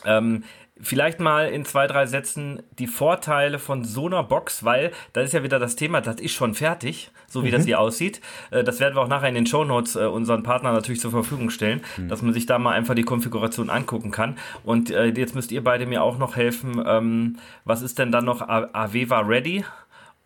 [0.05, 0.43] Ähm,
[0.79, 5.33] vielleicht mal in zwei, drei Sätzen die Vorteile von so einer Box, weil da ist
[5.33, 7.53] ja wieder das Thema, das ist schon fertig, so wie mhm.
[7.53, 8.21] das hier aussieht.
[8.51, 11.11] Äh, das werden wir auch nachher in den Show Notes äh, unseren Partnern natürlich zur
[11.11, 12.09] Verfügung stellen, mhm.
[12.09, 14.37] dass man sich da mal einfach die Konfiguration angucken kann.
[14.63, 16.81] Und äh, jetzt müsst ihr beide mir auch noch helfen.
[16.85, 19.65] Ähm, was ist denn dann noch Aveva Ready?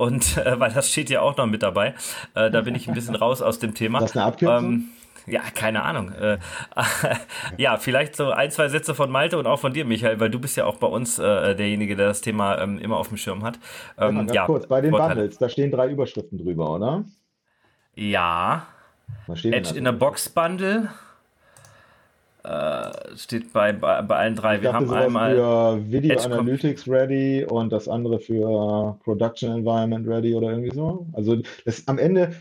[0.02, 1.94] Und äh, weil das steht ja auch noch mit dabei,
[2.34, 4.00] äh, da bin ich ein bisschen raus aus dem Thema.
[4.02, 4.74] Das ist eine Abkürzung?
[4.74, 4.90] Ähm,
[5.28, 6.12] ja, keine Ahnung.
[6.14, 6.40] Äh,
[7.58, 10.40] ja, vielleicht so ein, zwei Sätze von Malte und auch von dir, Michael, weil du
[10.40, 13.44] bist ja auch bei uns äh, derjenige, der das Thema ähm, immer auf dem Schirm
[13.44, 13.60] hat.
[14.00, 15.22] Ähm, ja, ja, kurz, bei den Vorteile.
[15.22, 17.06] Bundles, da stehen drei Überschriften drüber, oder?
[17.94, 18.66] Ja.
[19.28, 20.90] Edge in a Box Bundle.
[22.44, 24.56] Äh, steht bei, bei, bei, allen drei.
[24.56, 30.08] Ich Wir haben einmal für Video Edge Analytics Ready und das andere für Production Environment
[30.08, 31.06] Ready oder irgendwie so.
[31.14, 32.34] Also das am Ende,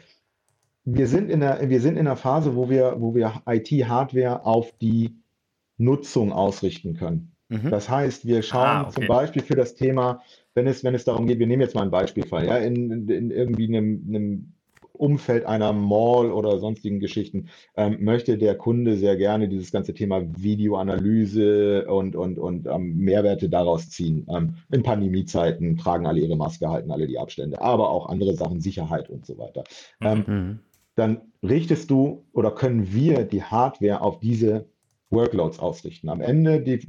[0.84, 4.72] wir sind in der, wir sind in einer Phase, wo wir, wo wir IT-Hardware auf
[4.80, 5.16] die
[5.76, 7.32] Nutzung ausrichten können.
[7.48, 7.70] Mhm.
[7.70, 8.92] Das heißt, wir schauen ah, okay.
[8.92, 10.22] zum Beispiel für das Thema,
[10.54, 13.08] wenn es, wenn es darum geht, wir nehmen jetzt mal ein Beispielfall, ja, in, in,
[13.08, 14.52] in irgendwie einem, einem
[15.00, 20.22] Umfeld einer Mall oder sonstigen Geschichten ähm, möchte der Kunde sehr gerne dieses ganze Thema
[20.36, 24.26] Videoanalyse und, und, und ähm, Mehrwerte daraus ziehen.
[24.28, 28.60] Ähm, in Pandemiezeiten tragen alle ihre Maske, halten alle die Abstände, aber auch andere Sachen,
[28.60, 29.64] Sicherheit und so weiter.
[30.02, 30.58] Ähm, mhm.
[30.94, 34.66] Dann richtest du oder können wir die Hardware auf diese
[35.10, 36.08] Workloads ausrichten.
[36.08, 36.80] Am Ende die,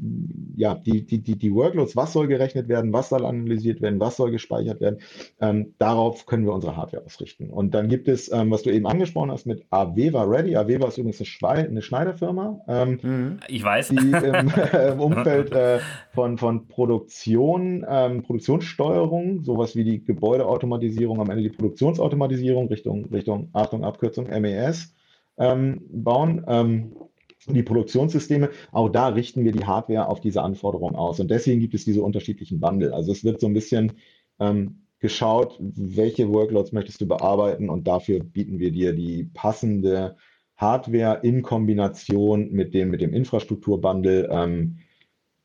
[0.56, 4.18] ja, die, die, die, die Workloads, was soll gerechnet werden, was soll analysiert werden, was
[4.18, 5.00] soll gespeichert werden,
[5.40, 7.50] ähm, darauf können wir unsere Hardware ausrichten.
[7.50, 10.56] Und dann gibt es, ähm, was du eben angesprochen hast, mit Aveva Ready.
[10.56, 12.62] Aveva ist übrigens eine, Schneiderfirma.
[12.68, 13.40] Ähm, mhm.
[13.48, 13.90] ich weiß.
[13.90, 15.80] Die im, äh, im Umfeld äh,
[16.14, 23.50] von, von Produktion, ähm, Produktionssteuerung, sowas wie die Gebäudeautomatisierung, am Ende die Produktionsautomatisierung Richtung, Richtung
[23.54, 24.94] Achtung, Abkürzung, MES
[25.40, 26.46] ähm, bauen.
[27.48, 31.20] Die Produktionssysteme, auch da richten wir die Hardware auf diese Anforderungen aus.
[31.20, 32.94] Und deswegen gibt es diese unterschiedlichen Bundle.
[32.94, 33.94] Also es wird so ein bisschen
[34.40, 40.16] ähm, geschaut, welche Workloads möchtest du bearbeiten und dafür bieten wir dir die passende
[40.56, 44.30] Hardware in Kombination mit dem, mit dem Infrastrukturbundle.
[44.32, 44.78] Ähm,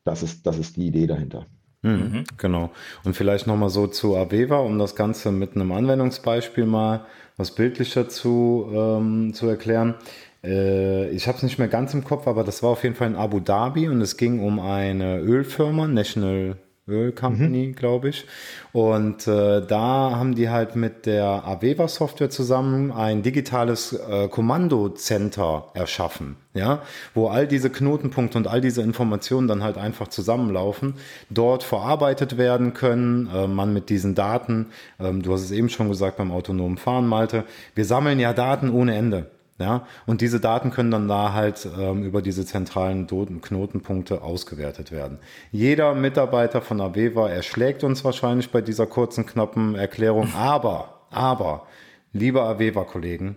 [0.03, 1.47] das, ist, das ist die Idee dahinter.
[1.81, 2.23] Mhm, mhm.
[2.37, 2.69] Genau.
[3.03, 7.05] Und vielleicht nochmal so zu Aveva, um das Ganze mit einem Anwendungsbeispiel mal
[7.35, 9.95] was bildlicher zu, ähm, zu erklären.
[10.43, 13.07] Äh, ich habe es nicht mehr ganz im Kopf, aber das war auf jeden Fall
[13.07, 16.57] in Abu Dhabi und es ging um eine Ölfirma, National
[16.89, 17.75] Oil Company, mhm.
[17.75, 18.25] glaube ich.
[18.71, 25.67] Und äh, da haben die halt mit der Aveva Software zusammen ein digitales äh, Kommandocenter
[25.73, 26.81] erschaffen, ja,
[27.13, 30.93] wo all diese Knotenpunkte und all diese Informationen dann halt einfach zusammenlaufen,
[31.29, 34.67] dort verarbeitet werden können, äh, man mit diesen Daten,
[34.99, 37.43] ähm, du hast es eben schon gesagt beim autonomen Fahren, Malte,
[37.75, 39.25] wir sammeln ja Daten ohne Ende.
[39.59, 45.17] Ja, und diese Daten können dann da halt ähm, über diese zentralen Knotenpunkte ausgewertet werden.
[45.51, 51.65] Jeder Mitarbeiter von Aveva erschlägt uns wahrscheinlich bei dieser kurzen, knappen Erklärung, aber, aber,
[52.13, 53.35] liebe Aveva-Kollegen,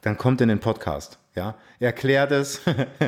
[0.00, 1.19] dann kommt in den Podcast.
[1.36, 2.60] Ja, erklärt es.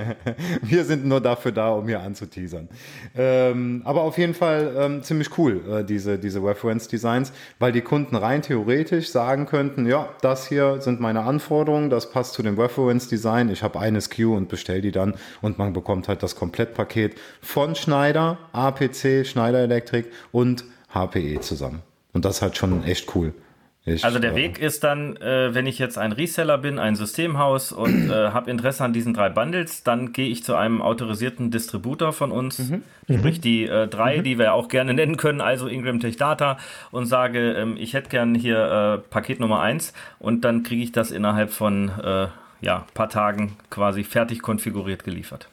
[0.63, 2.69] Wir sind nur dafür da, um hier anzuteasern.
[3.17, 7.81] Ähm, aber auf jeden Fall ähm, ziemlich cool, äh, diese, diese Reference Designs, weil die
[7.81, 12.59] Kunden rein theoretisch sagen könnten, ja, das hier sind meine Anforderungen, das passt zu dem
[12.59, 16.37] Reference Design, ich habe eine SKU und bestelle die dann und man bekommt halt das
[16.37, 21.83] Komplettpaket von Schneider, APC, Schneider Elektrik und HPE zusammen.
[22.13, 23.35] Und das ist halt schon echt cool.
[23.85, 27.73] Ich, also der Weg ist dann, äh, wenn ich jetzt ein Reseller bin, ein Systemhaus
[27.73, 32.13] und äh, habe Interesse an diesen drei Bundles, dann gehe ich zu einem autorisierten Distributor
[32.13, 32.83] von uns, mhm.
[33.13, 34.23] sprich die äh, drei, mhm.
[34.23, 36.59] die wir auch gerne nennen können, also Ingram Tech Data,
[36.93, 40.93] und sage, ähm, ich hätte gern hier äh, Paket Nummer eins und dann kriege ich
[40.93, 42.29] das innerhalb von äh,
[42.61, 45.49] ja, paar Tagen quasi fertig konfiguriert geliefert.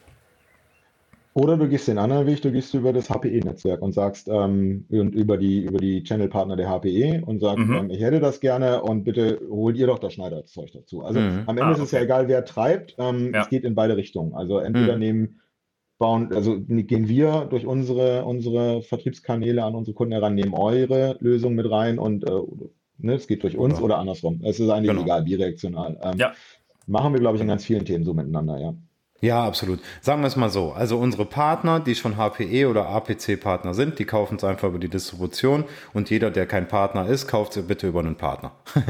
[1.32, 5.14] Oder du gehst den anderen Weg, du gehst über das HPE-Netzwerk und sagst, ähm, und
[5.14, 7.74] über die, über die Channel-Partner der HPE und sagst, mhm.
[7.74, 11.02] ähm, ich hätte das gerne und bitte holt ihr doch das Schneiderzeug dazu.
[11.02, 11.44] Also mhm.
[11.46, 12.96] am Ende ah, ist es ja egal, wer treibt.
[12.98, 13.42] Ähm, ja.
[13.42, 14.34] Es geht in beide Richtungen.
[14.34, 15.00] Also entweder mhm.
[15.00, 15.40] nehmen,
[15.98, 21.54] bauen, also gehen wir durch unsere, unsere Vertriebskanäle an unsere Kunden heran, nehmen eure Lösung
[21.54, 22.40] mit rein und äh,
[23.02, 23.14] Ne?
[23.14, 24.40] Es geht durch uns oder, oder andersrum.
[24.44, 25.02] Es ist eigentlich genau.
[25.02, 25.98] egal, bireaktional.
[26.02, 26.32] Ähm, ja.
[26.86, 28.74] Machen wir, glaube ich, in ganz vielen Themen so miteinander, ja.
[29.22, 29.80] Ja, absolut.
[30.00, 30.72] Sagen wir es mal so.
[30.72, 34.88] Also unsere Partner, die schon HPE oder APC-Partner sind, die kaufen es einfach über die
[34.88, 38.52] Distribution und jeder, der kein Partner ist, kauft es bitte über einen Partner.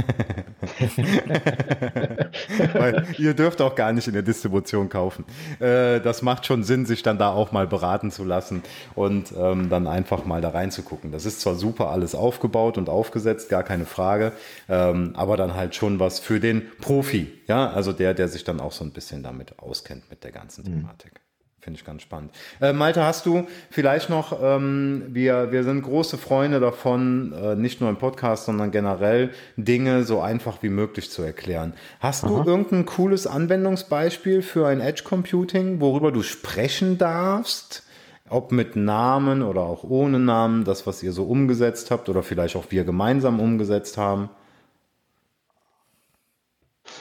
[2.74, 5.24] Weil ihr dürft auch gar nicht in der Distribution kaufen.
[5.58, 8.62] Äh, das macht schon Sinn, sich dann da auch mal beraten zu lassen
[8.94, 11.10] und ähm, dann einfach mal da reinzugucken.
[11.10, 14.30] Das ist zwar super alles aufgebaut und aufgesetzt, gar keine Frage,
[14.68, 17.32] ähm, aber dann halt schon was für den Profi.
[17.48, 20.64] Ja, also der, der sich dann auch so ein bisschen damit auskennt mit der ganzen
[20.64, 20.80] mhm.
[20.80, 21.14] Thematik.
[21.14, 21.30] Mhm.
[21.60, 22.32] Finde ich ganz spannend.
[22.62, 27.82] Äh, Malte, hast du vielleicht noch, ähm, wir, wir sind große Freunde davon, äh, nicht
[27.82, 31.74] nur im Podcast, sondern generell Dinge so einfach wie möglich zu erklären.
[32.00, 32.30] Hast Aha.
[32.30, 37.82] du irgendein cooles Anwendungsbeispiel für ein Edge Computing, worüber du sprechen darfst?
[38.30, 42.56] Ob mit Namen oder auch ohne Namen, das, was ihr so umgesetzt habt oder vielleicht
[42.56, 44.30] auch wir gemeinsam umgesetzt haben?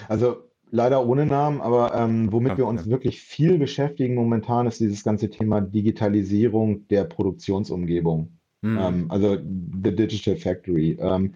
[0.10, 5.04] Also leider ohne Namen, aber ähm, womit wir uns wirklich viel beschäftigen momentan, ist dieses
[5.04, 8.32] ganze Thema Digitalisierung der Produktionsumgebung.
[8.62, 8.78] Mhm.
[8.78, 10.98] Ähm, also The Digital Factory.
[11.00, 11.34] Ähm,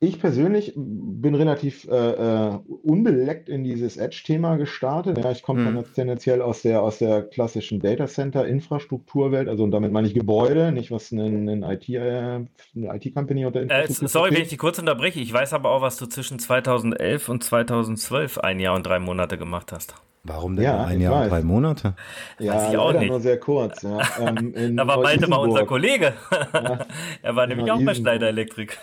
[0.00, 5.18] ich persönlich bin relativ äh, äh, unbeleckt in dieses Edge-Thema gestartet.
[5.18, 5.84] Ja, ich komme hm.
[5.92, 10.92] tendenziell aus der, aus der klassischen Data Center-Infrastrukturwelt, also und damit meine ich Gebäude, nicht
[10.92, 15.18] was ein, ein IT, äh, eine IT-Company oder äh, Sorry, wenn ich dich kurz unterbreche.
[15.18, 19.36] Ich weiß aber auch, was du zwischen 2011 und 2012 ein Jahr und drei Monate
[19.36, 19.94] gemacht hast.
[20.22, 21.24] Warum denn ja, ein Jahr weiß.
[21.24, 21.94] und drei Monate?
[22.38, 23.08] Ja, weiß ich auch nicht.
[23.08, 23.82] nur sehr kurz.
[23.82, 23.98] Ja.
[24.20, 26.14] Ähm, da war bald mal unser Kollege.
[26.30, 26.86] Ja,
[27.22, 28.78] er war nämlich auch bei Schneider Elektrik.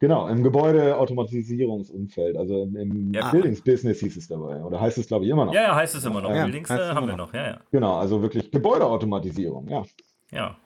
[0.00, 3.30] Genau, im Gebäudeautomatisierungsumfeld, also im, im ja.
[3.30, 4.64] Buildings-Business hieß es dabei.
[4.64, 5.52] Oder heißt es, glaube ich, immer noch.
[5.52, 6.34] Ja, ja, heißt es immer noch.
[6.34, 7.58] Ja, Buildings äh, haben wir noch, ja, ja.
[7.70, 9.82] Genau, also wirklich Gebäudeautomatisierung, ja.
[10.32, 10.56] Ja.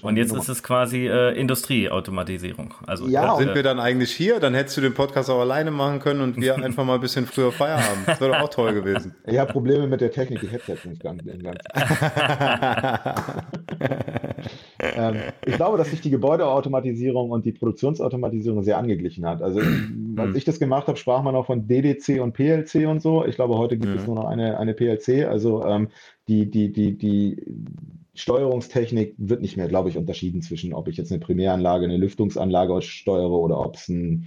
[0.00, 2.72] Und jetzt ist es quasi äh, Industrieautomatisierung.
[2.86, 4.40] Also ja, sind wir dann eigentlich hier?
[4.40, 7.26] Dann hättest du den Podcast auch alleine machen können und wir einfach mal ein bisschen
[7.26, 8.08] früher Feierabend.
[8.08, 9.14] Das wäre doch auch toll gewesen.
[9.26, 11.22] Ich habe Probleme mit der Technik, die Headsets nicht ganz.
[14.82, 15.16] ähm,
[15.46, 19.40] ich glaube, dass sich die Gebäudeautomatisierung und die Produktionsautomatisierung sehr angeglichen hat.
[19.40, 19.60] Also
[20.16, 20.36] als hm.
[20.36, 23.24] ich das gemacht habe, sprach man auch von DDC und PLC und so.
[23.24, 23.98] Ich glaube, heute gibt mhm.
[23.98, 25.26] es nur noch eine, eine PLC.
[25.26, 25.88] Also ähm,
[26.28, 27.44] die, die, die, die
[28.14, 32.82] Steuerungstechnik wird nicht mehr, glaube ich, unterschieden zwischen, ob ich jetzt eine Primäranlage, eine Lüftungsanlage
[32.82, 34.26] steuere oder ob es ein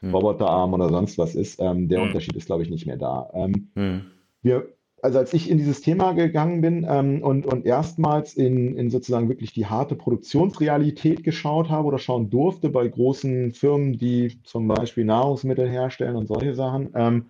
[0.00, 0.14] hm.
[0.14, 1.60] Roboterarm oder sonst was ist.
[1.60, 2.08] Ähm, der hm.
[2.08, 3.30] Unterschied ist, glaube ich, nicht mehr da.
[3.32, 4.02] Ähm, hm.
[4.42, 4.68] Wir,
[5.04, 9.28] also als ich in dieses Thema gegangen bin ähm, und, und erstmals in, in sozusagen
[9.28, 15.04] wirklich die harte Produktionsrealität geschaut habe oder schauen durfte bei großen Firmen, die zum Beispiel
[15.04, 17.26] Nahrungsmittel herstellen und solche Sachen, ähm,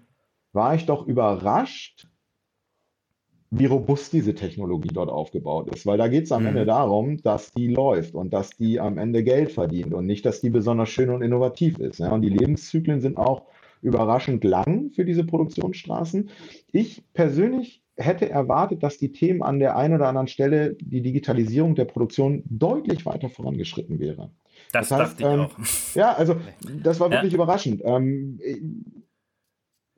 [0.53, 2.07] war ich doch überrascht,
[3.51, 5.85] wie robust diese Technologie dort aufgebaut ist.
[5.85, 6.51] Weil da geht es am mhm.
[6.51, 10.41] Ende darum, dass die läuft und dass die am Ende Geld verdient und nicht, dass
[10.41, 11.99] die besonders schön und innovativ ist.
[11.99, 12.13] Ja?
[12.13, 13.47] Und die Lebenszyklen sind auch
[13.85, 16.31] überraschend lang für diese Produktionsstraßen.
[16.73, 21.75] Ich persönlich hätte erwartet, dass die Themen an der einen oder anderen Stelle, die Digitalisierung
[21.75, 24.31] der Produktion deutlich weiter vorangeschritten wäre.
[24.73, 25.95] Das, das heißt, dachte ich ähm, auch.
[25.95, 26.37] Ja, also
[26.83, 27.37] das war wirklich ja.
[27.37, 27.83] überraschend.
[27.85, 28.41] Ähm,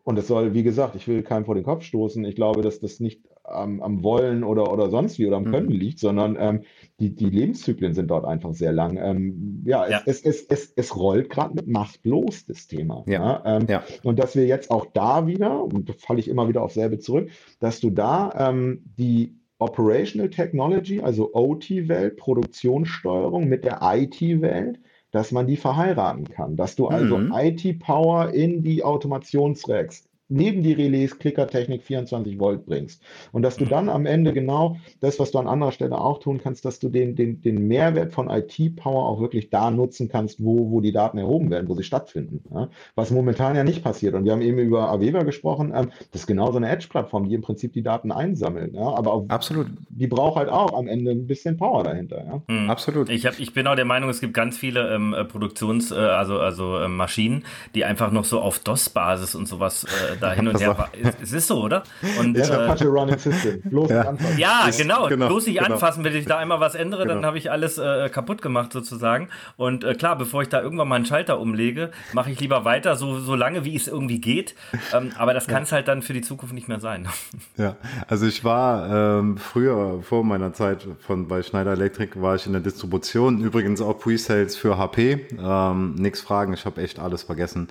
[0.06, 2.24] und es soll, wie gesagt, ich will keinem vor den Kopf stoßen.
[2.26, 5.50] Ich glaube, dass das nicht am, am Wollen oder, oder sonst wie oder am mhm.
[5.50, 6.62] Können liegt, sondern ähm,
[7.00, 8.98] die, die Lebenszyklen sind dort einfach sehr lang.
[8.98, 13.02] Ähm, ja, ja, Es, es, es, es rollt gerade mit Macht los, das Thema.
[13.08, 13.42] Ja.
[13.44, 13.82] Ja, ähm, ja.
[14.04, 17.00] Und dass wir jetzt auch da wieder, und da falle ich immer wieder auf selbe
[17.00, 24.78] zurück, dass du da ähm, die Operational Technology, also OT-Welt, Produktionssteuerung mit der IT-Welt,
[25.10, 27.32] dass man die verheiraten kann, dass du also mhm.
[27.32, 33.02] IT-Power in die Automationsracks neben die Relais Klickertechnik 24 Volt bringst.
[33.32, 33.70] Und dass du mhm.
[33.70, 36.88] dann am Ende genau das, was du an anderer Stelle auch tun kannst, dass du
[36.88, 41.18] den, den, den Mehrwert von IT-Power auch wirklich da nutzen kannst, wo, wo die Daten
[41.18, 42.42] erhoben werden, wo sie stattfinden.
[42.52, 42.68] Ja?
[42.94, 44.14] Was momentan ja nicht passiert.
[44.14, 45.72] Und wir haben eben über Aveva gesprochen.
[45.74, 48.74] Ähm, das ist genau so eine Edge-Plattform, die im Prinzip die Daten einsammelt.
[48.74, 48.88] Ja?
[48.94, 49.68] Aber auch, Absolut.
[49.88, 52.24] die braucht halt auch am Ende ein bisschen Power dahinter.
[52.24, 52.42] Ja?
[52.48, 52.70] Mhm.
[52.70, 53.08] Absolut.
[53.10, 55.94] Ich, hab, ich bin auch der Meinung, es gibt ganz viele ähm, äh, Produktions-, äh,
[55.94, 60.48] also, also äh, Maschinen, die einfach noch so auf DOS-Basis und sowas äh, da hin
[60.48, 60.90] und her.
[61.22, 61.82] Es ist so, oder?
[62.18, 63.60] Und, ja, äh, Apache Running System.
[63.62, 64.02] Bloß ja.
[64.02, 64.38] anfassen.
[64.38, 65.08] Ja, genau.
[65.08, 65.28] genau.
[65.28, 65.74] Bloß nicht genau.
[65.74, 66.04] anfassen.
[66.04, 67.14] Wenn ich da einmal was ändere, genau.
[67.14, 69.28] dann habe ich alles äh, kaputt gemacht sozusagen.
[69.56, 72.96] Und äh, klar, bevor ich da irgendwann mal einen Schalter umlege, mache ich lieber weiter,
[72.96, 74.54] so, so lange wie es irgendwie geht.
[74.92, 75.76] Ähm, aber das kann es ja.
[75.76, 77.08] halt dann für die Zukunft nicht mehr sein.
[77.56, 77.76] Ja,
[78.08, 82.52] also ich war ähm, früher, vor meiner Zeit von bei Schneider Electric, war ich in
[82.52, 85.26] der Distribution, übrigens auch Pre-Sales für HP.
[85.38, 87.68] Ähm, nix fragen, ich habe echt alles vergessen.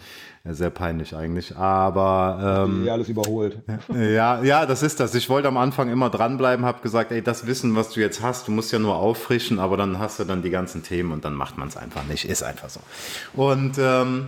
[0.48, 1.56] Sehr peinlich eigentlich.
[1.58, 3.58] Aber ähm, ja, alles überholt.
[3.96, 5.16] Ja, ja, das ist das.
[5.16, 8.48] Ich wollte am Anfang immer dranbleiben, habe gesagt, ey, das Wissen, was du jetzt hast,
[8.48, 11.34] du musst ja nur auffrischen, aber dann hast du dann die ganzen Themen und dann
[11.34, 12.26] macht man es einfach nicht.
[12.26, 12.80] Ist einfach so.
[13.34, 14.28] Und ähm,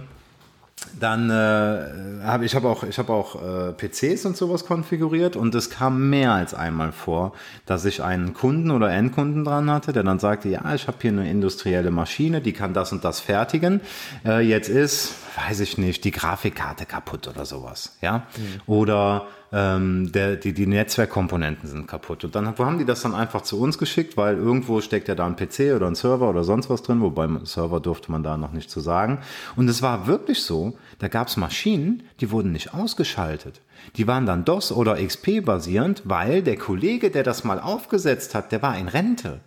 [0.99, 5.53] dann äh, habe ich habe auch ich habe auch äh, PCs und sowas konfiguriert und
[5.56, 7.34] es kam mehr als einmal vor,
[7.65, 11.12] dass ich einen Kunden oder Endkunden dran hatte, der dann sagte, ja, ich habe hier
[11.12, 13.82] eine industrielle Maschine, die kann das und das fertigen.
[14.25, 18.28] Äh, jetzt ist, weiß ich nicht, die Grafikkarte kaputt oder sowas, ja?
[18.38, 18.62] Mhm.
[18.65, 22.23] Oder ähm, der, die, die Netzwerkkomponenten sind kaputt.
[22.26, 25.26] Und dann haben die das dann einfach zu uns geschickt, weil irgendwo steckt ja da
[25.26, 28.52] ein PC oder ein Server oder sonst was drin, wobei Server durfte man da noch
[28.52, 29.19] nicht zu sagen.
[29.56, 33.62] Und es war wirklich so, da gab es Maschinen, die wurden nicht ausgeschaltet.
[33.95, 38.52] Die waren dann DOS oder XP basierend, weil der Kollege, der das mal aufgesetzt hat,
[38.52, 39.39] der war in Rente.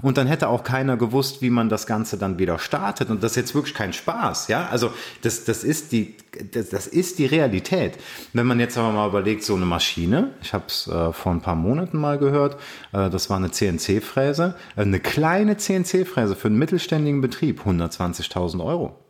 [0.00, 3.10] Und dann hätte auch keiner gewusst, wie man das Ganze dann wieder startet.
[3.10, 4.68] Und das ist jetzt wirklich kein Spaß, ja.
[4.70, 4.90] Also
[5.22, 6.16] das, das, ist, die,
[6.52, 7.98] das, das ist die Realität.
[8.32, 11.40] Wenn man jetzt aber mal überlegt, so eine Maschine, ich habe es äh, vor ein
[11.40, 12.56] paar Monaten mal gehört,
[12.92, 19.01] äh, das war eine CNC-Fräse, äh, eine kleine CNC-Fräse für einen mittelständigen Betrieb, 120.000 Euro.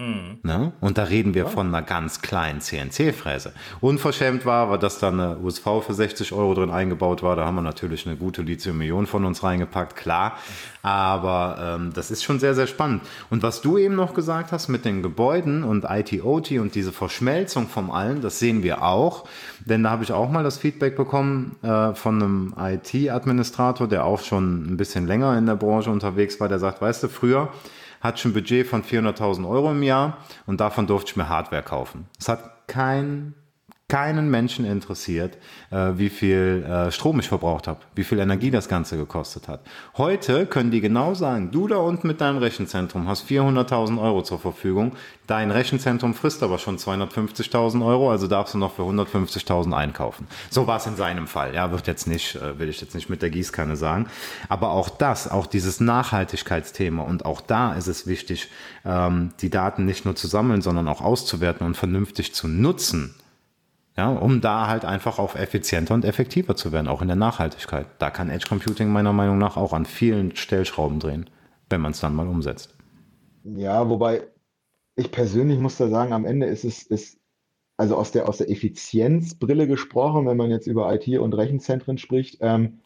[0.00, 0.38] Mhm.
[0.42, 0.72] Ne?
[0.80, 3.52] Und da reden wir von einer ganz kleinen CNC-Fräse.
[3.82, 7.36] Unverschämt war, weil das dann eine USV für 60 Euro drin eingebaut war.
[7.36, 10.38] Da haben wir natürlich eine gute Lithium-Ionen von uns reingepackt, klar.
[10.82, 13.02] Aber ähm, das ist schon sehr, sehr spannend.
[13.28, 17.68] Und was du eben noch gesagt hast mit den Gebäuden und IT-OT und diese Verschmelzung
[17.68, 19.28] von allen, das sehen wir auch.
[19.66, 24.22] Denn da habe ich auch mal das Feedback bekommen äh, von einem IT-Administrator, der auch
[24.22, 27.50] schon ein bisschen länger in der Branche unterwegs war, der sagt, weißt du, früher
[28.00, 31.62] hatte schon ein Budget von 400.000 Euro im Jahr und davon durfte ich mir Hardware
[31.62, 32.08] kaufen.
[32.18, 33.34] Es hat kein
[33.90, 35.36] keinen Menschen interessiert,
[35.70, 39.60] äh, wie viel äh, Strom ich verbraucht habe, wie viel Energie das Ganze gekostet hat.
[39.98, 44.38] Heute können die genau sagen, du da unten mit deinem Rechenzentrum hast 400.000 Euro zur
[44.38, 44.92] Verfügung,
[45.26, 50.28] dein Rechenzentrum frisst aber schon 250.000 Euro, also darfst du noch für 150.000 einkaufen.
[50.50, 51.54] So war es in seinem Fall.
[51.54, 54.06] Ja, wird jetzt nicht, äh, will ich jetzt nicht mit der Gießkanne sagen.
[54.48, 58.48] Aber auch das, auch dieses Nachhaltigkeitsthema und auch da ist es wichtig,
[58.84, 63.16] ähm, die Daten nicht nur zu sammeln, sondern auch auszuwerten und vernünftig zu nutzen.
[64.00, 67.86] Ja, um da halt einfach auch effizienter und effektiver zu werden, auch in der Nachhaltigkeit.
[67.98, 71.28] Da kann Edge Computing meiner Meinung nach auch an vielen Stellschrauben drehen,
[71.68, 72.74] wenn man es dann mal umsetzt.
[73.44, 74.22] Ja, wobei
[74.96, 77.18] ich persönlich muss da sagen, am Ende ist es, ist,
[77.76, 82.38] also aus der, aus der Effizienzbrille gesprochen, wenn man jetzt über IT und Rechenzentren spricht,
[82.40, 82.78] ähm,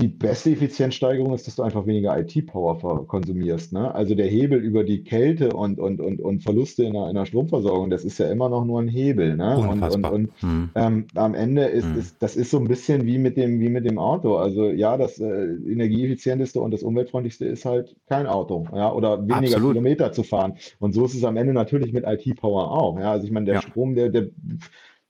[0.00, 3.72] die beste Effizienzsteigerung ist, dass du einfach weniger IT-Power konsumierst.
[3.72, 3.94] Ne?
[3.94, 7.26] Also der Hebel über die Kälte und, und, und, und Verluste in einer, in einer
[7.26, 9.36] Stromversorgung, das ist ja immer noch nur ein Hebel.
[9.36, 9.58] Ne?
[9.58, 10.70] Und, und, und hm.
[10.74, 11.98] ähm, am Ende ist, hm.
[11.98, 14.36] ist das ist so ein bisschen wie mit dem, wie mit dem Auto.
[14.36, 19.56] Also ja, das äh, energieeffizienteste und das umweltfreundlichste ist halt kein Auto, ja, oder weniger
[19.56, 19.72] Absolut.
[19.72, 20.54] Kilometer zu fahren.
[20.78, 22.98] Und so ist es am Ende natürlich mit IT-Power auch.
[22.98, 23.12] Ja?
[23.12, 23.62] Also ich meine, der ja.
[23.62, 24.28] Strom, der, der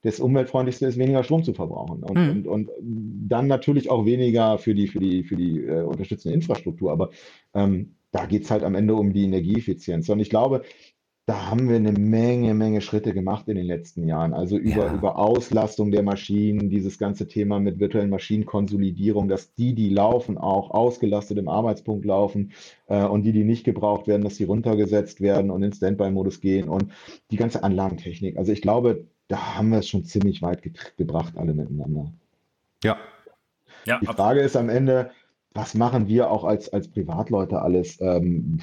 [0.01, 2.03] das umweltfreundlichste ist, weniger Strom zu verbrauchen.
[2.03, 2.29] Und, mhm.
[2.29, 2.69] und, und
[3.27, 6.91] dann natürlich auch weniger für die, für die, für die äh, unterstützende Infrastruktur.
[6.91, 7.11] Aber
[7.53, 10.09] ähm, da geht es halt am Ende um die Energieeffizienz.
[10.09, 10.63] Und ich glaube,
[11.27, 14.33] da haben wir eine Menge, Menge Schritte gemacht in den letzten Jahren.
[14.33, 14.93] Also über, ja.
[14.93, 20.71] über Auslastung der Maschinen, dieses ganze Thema mit virtuellen Maschinenkonsolidierung, dass die, die laufen, auch
[20.71, 22.51] ausgelastet im Arbeitspunkt laufen
[22.87, 26.67] äh, und die, die nicht gebraucht werden, dass sie runtergesetzt werden und in Standby-Modus gehen
[26.67, 26.91] und
[27.29, 28.37] die ganze Anlagentechnik.
[28.37, 32.11] Also ich glaube, da haben wir es schon ziemlich weit ge gebracht, alle miteinander.
[32.83, 32.97] Ja.
[33.85, 35.11] ja Die Frage ist am Ende,
[35.53, 37.99] was machen wir auch als, als Privatleute alles?
[38.01, 38.59] Ähm,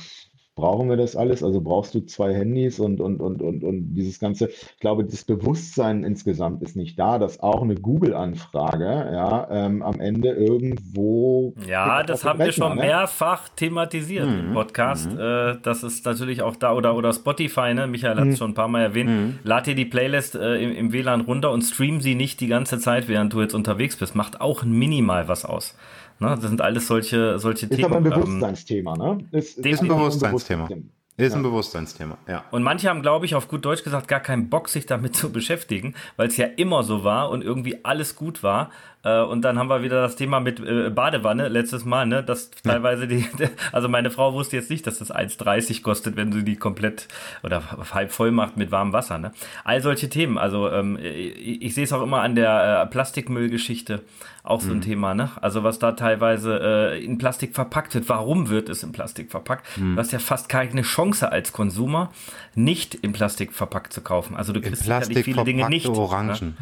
[0.59, 1.45] brauchen wir das alles?
[1.45, 5.23] Also brauchst du zwei Handys und, und, und, und, und dieses ganze, ich glaube, das
[5.23, 11.55] Bewusstsein insgesamt ist nicht da, dass auch eine Google-Anfrage ja, ähm, am Ende irgendwo.
[11.67, 12.83] Ja, das haben wir schon ne?
[12.83, 14.49] mehrfach thematisiert mhm.
[14.49, 15.13] im Podcast.
[15.13, 15.21] Mhm.
[15.21, 17.87] Äh, das ist natürlich auch da oder, oder Spotify, ne?
[17.87, 18.37] Michael hat es mhm.
[18.37, 19.11] schon ein paar Mal erwähnt.
[19.11, 19.39] Mhm.
[19.45, 22.81] Lad dir die Playlist äh, im, im WLAN runter und stream sie nicht die ganze
[22.81, 24.17] Zeit, während du jetzt unterwegs bist.
[24.17, 25.77] Macht auch minimal was aus.
[26.21, 26.37] Ne?
[26.41, 27.81] Das sind alles solche, solche ist Themen.
[27.81, 29.25] Ist aber ein ähm, Bewusstseinsthema, ne?
[29.31, 30.69] Ist, ist ein Bewusstseinsthema.
[31.17, 32.45] Ist ein Bewusstseinsthema, ja.
[32.53, 35.33] Und manche haben, glaube ich, auf gut Deutsch gesagt, gar keinen Bock, sich damit zu
[35.33, 38.71] beschäftigen, weil es ja immer so war und irgendwie alles gut war.
[39.05, 42.23] Äh, und dann haben wir wieder das Thema mit äh, Badewanne letztes Mal, ne?
[42.23, 43.27] Dass teilweise die,
[43.73, 47.09] also meine Frau wusste jetzt nicht, dass das 1,30 kostet, wenn sie die komplett
[47.43, 49.33] oder halb voll macht mit warmem Wasser, ne?
[49.65, 50.39] All solche Themen.
[50.39, 54.03] Also ähm, ich, ich sehe es auch immer an der äh, Plastikmüllgeschichte
[54.49, 54.83] auch so ein mhm.
[54.83, 55.31] Thema, ne?
[55.43, 58.09] Also was da teilweise äh, in Plastik verpackt wird.
[58.09, 59.67] Warum wird es in Plastik verpackt?
[59.77, 59.95] Mhm.
[59.95, 62.11] Du hast ja fast keine Chance als Konsumer,
[62.55, 64.37] nicht in Plastik verpackt zu kaufen.
[64.37, 65.87] Also du kriegst sicherlich viele Dinge nicht.
[65.87, 65.93] Ne?
[65.93, 66.37] Orangen.
[66.41, 66.55] Ne?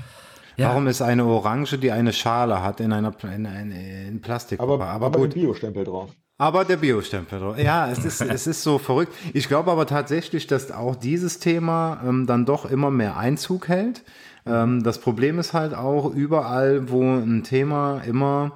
[0.57, 0.71] Ja.
[0.71, 4.61] Warum ist eine Orange, die eine Schale hat, in einer in, in, in Plastik?
[4.61, 5.35] Aber, aber, aber gut.
[5.35, 6.11] Biostempel drauf.
[6.39, 9.15] Aber der Biostempel, ja, es ist, es ist so verrückt.
[9.33, 14.03] Ich glaube aber tatsächlich, dass auch dieses Thema ähm, dann doch immer mehr Einzug hält.
[14.47, 18.53] Ähm, das Problem ist halt auch überall, wo ein Thema immer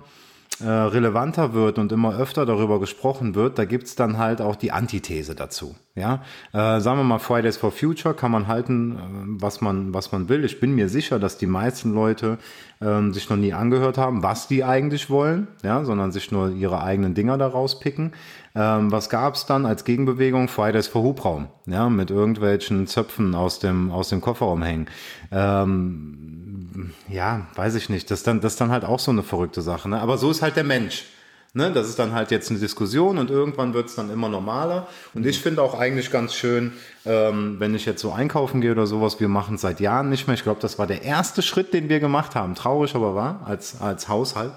[0.61, 4.73] äh, relevanter wird und immer öfter darüber gesprochen wird, da gibt's dann halt auch die
[4.73, 5.75] Antithese dazu.
[5.97, 6.23] Ja,
[6.53, 10.29] äh, sagen wir mal Fridays for Future kann man halten, äh, was man was man
[10.29, 10.45] will.
[10.45, 12.39] Ich bin mir sicher, dass die meisten Leute
[12.81, 16.81] ähm, sich noch nie angehört haben, was die eigentlich wollen, ja, sondern sich nur ihre
[16.81, 18.13] eigenen Dinger daraus picken.
[18.55, 20.47] Ähm, was gab's dann als Gegenbewegung?
[20.47, 24.87] Fridays for Hubraum, ja, mit irgendwelchen Zöpfen aus dem aus dem Kofferraum hängen.
[25.33, 28.13] Ähm, ja, weiß ich nicht.
[28.13, 29.89] Das dann das dann halt auch so eine verrückte Sache.
[29.89, 30.01] Ne?
[30.01, 31.07] Aber so ist halt der Mensch.
[31.53, 34.87] Ne, das ist dann halt jetzt eine Diskussion und irgendwann wird es dann immer normaler.
[35.15, 36.75] Und ich finde auch eigentlich ganz schön,
[37.05, 40.29] ähm, wenn ich jetzt so einkaufen gehe oder sowas, wir machen es seit Jahren nicht
[40.29, 40.35] mehr.
[40.35, 42.55] Ich glaube, das war der erste Schritt, den wir gemacht haben.
[42.55, 44.53] Traurig aber war, als, als Haushalt,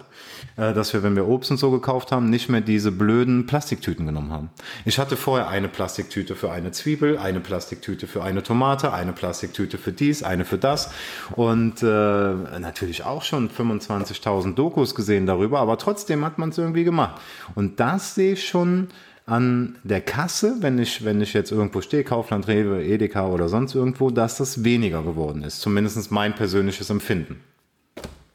[0.55, 4.05] äh, dass wir, wenn wir Obst und so gekauft haben, nicht mehr diese blöden Plastiktüten
[4.05, 4.49] genommen haben.
[4.85, 9.79] Ich hatte vorher eine Plastiktüte für eine Zwiebel, eine Plastiktüte für eine Tomate, eine Plastiktüte
[9.79, 10.91] für dies, eine für das
[11.31, 16.82] und äh, natürlich auch schon 25.000 Dokus gesehen darüber, aber trotzdem hat man es irgendwie
[16.83, 17.21] gemacht.
[17.55, 18.89] Und das sehe ich schon
[19.25, 23.73] an der Kasse, wenn ich, wenn ich jetzt irgendwo stehe, Kaufland, Rewe, Edeka oder sonst
[23.73, 25.61] irgendwo, dass das weniger geworden ist.
[25.61, 27.39] Zumindest mein persönliches Empfinden.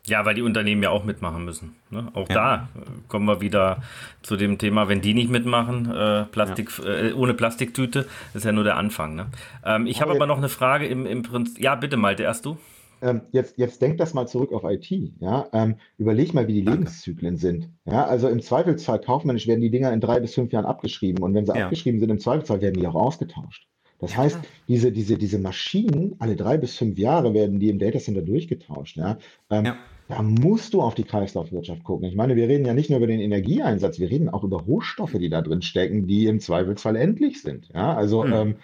[0.06, 1.76] Ja, weil die Unternehmen ja auch mitmachen müssen.
[1.90, 2.08] Ne?
[2.14, 2.34] Auch ja.
[2.34, 3.82] da äh, kommen wir wieder
[4.22, 7.08] zu dem Thema, wenn die nicht mitmachen, äh, Plastik, ja.
[7.08, 9.14] äh, ohne Plastiktüte, ist ja nur der Anfang.
[9.14, 9.26] Ne?
[9.66, 11.62] Ähm, ich habe aber noch eine Frage im, im Prinzip.
[11.62, 12.56] Ja, bitte Malte, erst du.
[13.02, 14.90] Ähm, jetzt, jetzt denk das mal zurück auf IT.
[15.20, 15.48] Ja?
[15.52, 17.70] Ähm, überleg mal, wie die Lebenszyklen sind.
[17.84, 18.06] Ja?
[18.06, 21.22] Also im Zweifelsfall kaufmännisch werden die Dinger in drei bis fünf Jahren abgeschrieben.
[21.22, 21.64] Und wenn sie ja.
[21.64, 23.66] abgeschrieben sind, im Zweifelsfall werden die auch ausgetauscht.
[24.00, 24.38] Das ja, heißt,
[24.68, 28.96] diese, diese, diese Maschinen, alle drei bis fünf Jahre werden die im Datacenter durchgetauscht.
[28.96, 29.18] Ja?
[29.50, 29.76] Ähm, ja.
[30.08, 32.08] Da musst du auf die Kreislaufwirtschaft gucken.
[32.08, 35.12] Ich meine, wir reden ja nicht nur über den Energieeinsatz, wir reden auch über Rohstoffe,
[35.12, 37.68] die da drin stecken, die im Zweifelsfall endlich sind.
[37.74, 38.32] Ja, also hm.
[38.32, 38.56] ähm,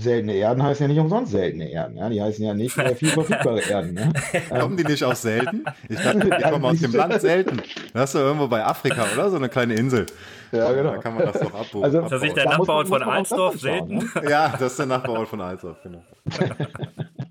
[0.00, 1.96] seltene Erden heißen ja nicht umsonst seltene Erden.
[1.96, 2.08] Ja?
[2.08, 3.94] Die heißen ja nicht äh, viel verfügbare Erden.
[3.94, 4.12] Ne?
[4.48, 5.64] Kommen die nicht auch selten?
[5.88, 7.60] Ich dachte, die kommen aus dem Land selten.
[7.92, 9.30] Das ist doch irgendwo bei Afrika, oder?
[9.30, 10.06] So eine kleine Insel.
[10.52, 10.92] Ja, genau.
[10.92, 11.84] Da kann man das doch abbuchen.
[11.84, 13.98] Also, ist das nicht der Nachbarort von Alsdorf selten?
[13.98, 14.08] Ne?
[14.28, 16.02] Ja, das ist der Nachbarort von Alsdorf, genau.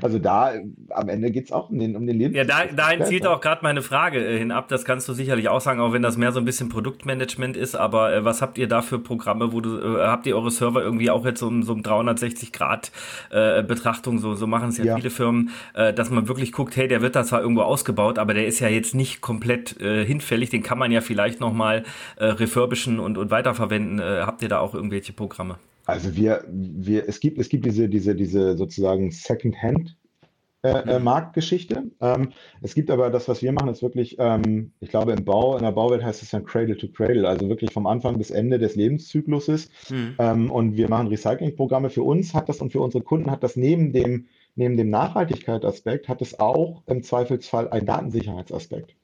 [0.00, 0.52] Also da
[0.90, 2.36] am Ende geht es auch um den, um den Lebens.
[2.36, 4.68] Ja, da, dahin zielt auch gerade meine Frage äh, hinab.
[4.68, 7.74] Das kannst du sicherlich auch sagen, auch wenn das mehr so ein bisschen Produktmanagement ist.
[7.74, 10.82] Aber äh, was habt ihr da für Programme, wo du äh, habt ihr eure Server
[10.82, 12.92] irgendwie auch jetzt so, so um 360 Grad
[13.30, 14.18] äh, Betrachtung?
[14.18, 17.02] So, so machen es ja, ja, viele Firmen, äh, dass man wirklich guckt, hey, der
[17.02, 20.50] wird da zwar irgendwo ausgebaut, aber der ist ja jetzt nicht komplett äh, hinfällig.
[20.50, 21.84] Den kann man ja vielleicht noch mal
[22.16, 23.98] äh, refurbischen und, und weiterverwenden.
[23.98, 25.56] Äh, habt ihr da auch irgendwelche Programme?
[25.86, 29.96] Also wir, wir, es gibt, es gibt diese, diese, diese sozusagen Second-Hand
[30.64, 31.04] äh, äh, mhm.
[31.04, 31.90] Marktgeschichte.
[32.00, 32.30] Ähm,
[32.62, 35.62] es gibt aber das, was wir machen, ist wirklich, ähm, ich glaube, im Bau, in
[35.62, 38.74] der Bauwelt heißt es dann Cradle to Cradle, also wirklich vom Anfang bis Ende des
[38.74, 39.68] Lebenszykluses.
[39.90, 40.14] Mhm.
[40.18, 41.90] Ähm, und wir machen Recyclingprogramme.
[41.90, 46.08] Für uns hat das und für unsere Kunden hat das neben dem, neben dem Nachhaltigkeitsaspekt,
[46.08, 48.96] hat es auch im Zweifelsfall einen Datensicherheitsaspekt.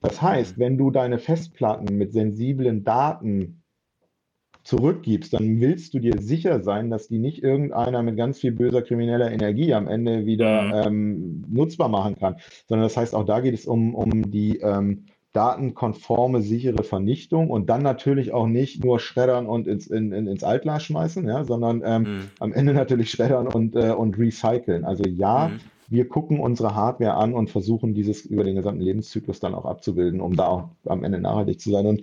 [0.00, 0.60] Das heißt, mhm.
[0.60, 3.62] wenn du deine Festplatten mit sensiblen Daten
[4.66, 8.82] zurückgibst, dann willst du dir sicher sein, dass die nicht irgendeiner mit ganz viel böser
[8.82, 10.86] krimineller Energie am Ende wieder mhm.
[10.86, 12.36] ähm, nutzbar machen kann.
[12.68, 17.68] Sondern das heißt, auch da geht es um, um die ähm, datenkonforme, sichere Vernichtung und
[17.68, 21.82] dann natürlich auch nicht nur schreddern und ins, in, in, ins Altglas schmeißen, ja, sondern
[21.84, 22.20] ähm, mhm.
[22.40, 24.84] am Ende natürlich schreddern und, äh, und recyceln.
[24.84, 25.60] Also ja, mhm.
[25.88, 30.22] wir gucken unsere Hardware an und versuchen dieses über den gesamten Lebenszyklus dann auch abzubilden,
[30.22, 31.86] um da auch am Ende nachhaltig zu sein.
[31.86, 32.02] Und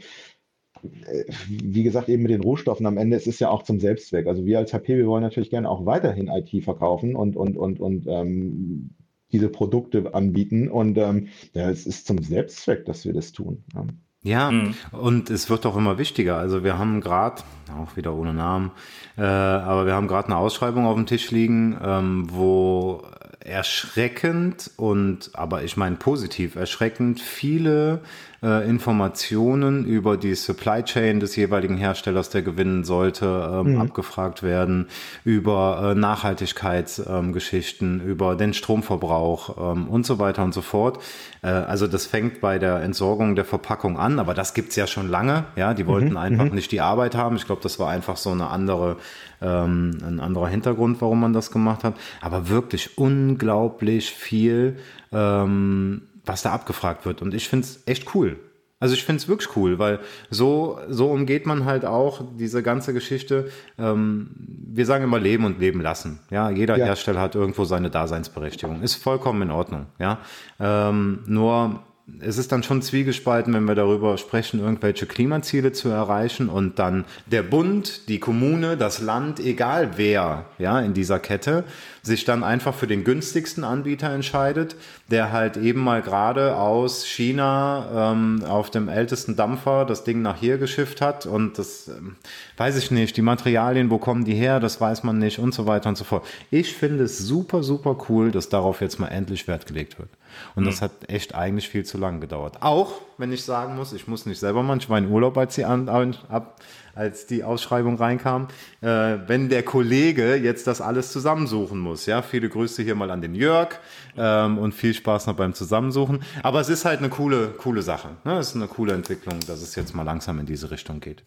[1.47, 4.27] wie gesagt, eben mit den Rohstoffen am Ende, es ist ja auch zum Selbstzweck.
[4.27, 7.79] Also wir als HP, wir wollen natürlich gerne auch weiterhin IT verkaufen und, und, und,
[7.79, 8.91] und ähm,
[9.31, 10.69] diese Produkte anbieten.
[10.69, 13.63] Und ähm, ja, es ist zum Selbstzweck, dass wir das tun.
[13.73, 13.86] Ja.
[14.25, 14.73] Ja, mhm.
[14.93, 16.38] und es wird auch immer wichtiger.
[16.38, 17.43] Also wir haben gerade,
[17.77, 18.71] auch wieder ohne Namen,
[19.17, 23.03] äh, aber wir haben gerade eine Ausschreibung auf dem Tisch liegen, ähm, wo
[23.41, 28.01] erschreckend und, aber ich meine positiv erschreckend, viele
[28.43, 33.81] äh, Informationen über die Supply Chain des jeweiligen Herstellers, der gewinnen sollte, ähm, mhm.
[33.81, 34.87] abgefragt werden,
[35.23, 40.99] über äh, Nachhaltigkeitsgeschichten, ähm, über den Stromverbrauch ähm, und so weiter und so fort.
[41.41, 45.09] Äh, also das fängt bei der Entsorgung der Verpackung an, aber das gibt's ja schon
[45.09, 45.45] lange.
[45.55, 46.17] Ja, die wollten mhm.
[46.17, 46.55] einfach mhm.
[46.55, 47.37] nicht die Arbeit haben.
[47.37, 48.97] Ich glaube, das war einfach so eine andere
[49.41, 51.95] ähm, ein anderer Hintergrund, warum man das gemacht hat.
[52.21, 54.77] Aber wirklich unglaublich viel,
[55.11, 57.21] ähm, was da abgefragt wird.
[57.21, 58.39] Und ich finde es echt cool.
[58.80, 59.99] Also ich finde es wirklich cool, weil
[60.30, 63.49] so, so umgeht man halt auch diese ganze Geschichte.
[63.78, 66.19] Ähm, wir sagen immer leben und leben lassen.
[66.30, 66.88] Ja, jeder ja.
[66.88, 68.82] Hersteller hat irgendwo seine Daseinsberechtigung.
[68.82, 69.86] Ist vollkommen in Ordnung.
[69.99, 70.19] Ja,
[70.59, 71.82] ähm, nur
[72.20, 77.06] es ist dann schon zwiegespalten, wenn wir darüber sprechen, irgendwelche Klimaziele zu erreichen und dann
[77.28, 81.64] der Bund, die Kommune, das Land, egal wer, ja, in dieser Kette,
[82.01, 84.76] sich dann einfach für den günstigsten Anbieter entscheidet,
[85.10, 90.38] der halt eben mal gerade aus China ähm, auf dem ältesten Dampfer das Ding nach
[90.38, 92.18] hier geschifft hat und das ähm,
[92.58, 95.68] weiß ich nicht, die Materialien, wo kommen die her, das weiß man nicht und so
[95.68, 96.26] weiter und so fort.
[96.51, 100.10] Ich finde es super, super cool, dass darauf jetzt mal endlich Wert gelegt wird.
[100.55, 100.67] Und mhm.
[100.67, 102.57] das hat echt eigentlich viel zu lange gedauert.
[102.61, 105.89] Auch wenn ich sagen muss, ich muss nicht selber manchmal in Urlaub, als die, an,
[106.29, 106.59] ab,
[106.95, 108.47] als die Ausschreibung reinkam,
[108.81, 108.88] äh,
[109.27, 112.05] wenn der Kollege jetzt das alles zusammensuchen muss.
[112.05, 113.79] Ja, viele Grüße hier mal an den Jörg
[114.17, 116.23] ähm, und viel Spaß noch beim Zusammensuchen.
[116.41, 118.09] Aber es ist halt eine coole, coole Sache.
[118.23, 118.38] Ne?
[118.38, 121.23] Es ist eine coole Entwicklung, dass es jetzt mal langsam in diese Richtung geht.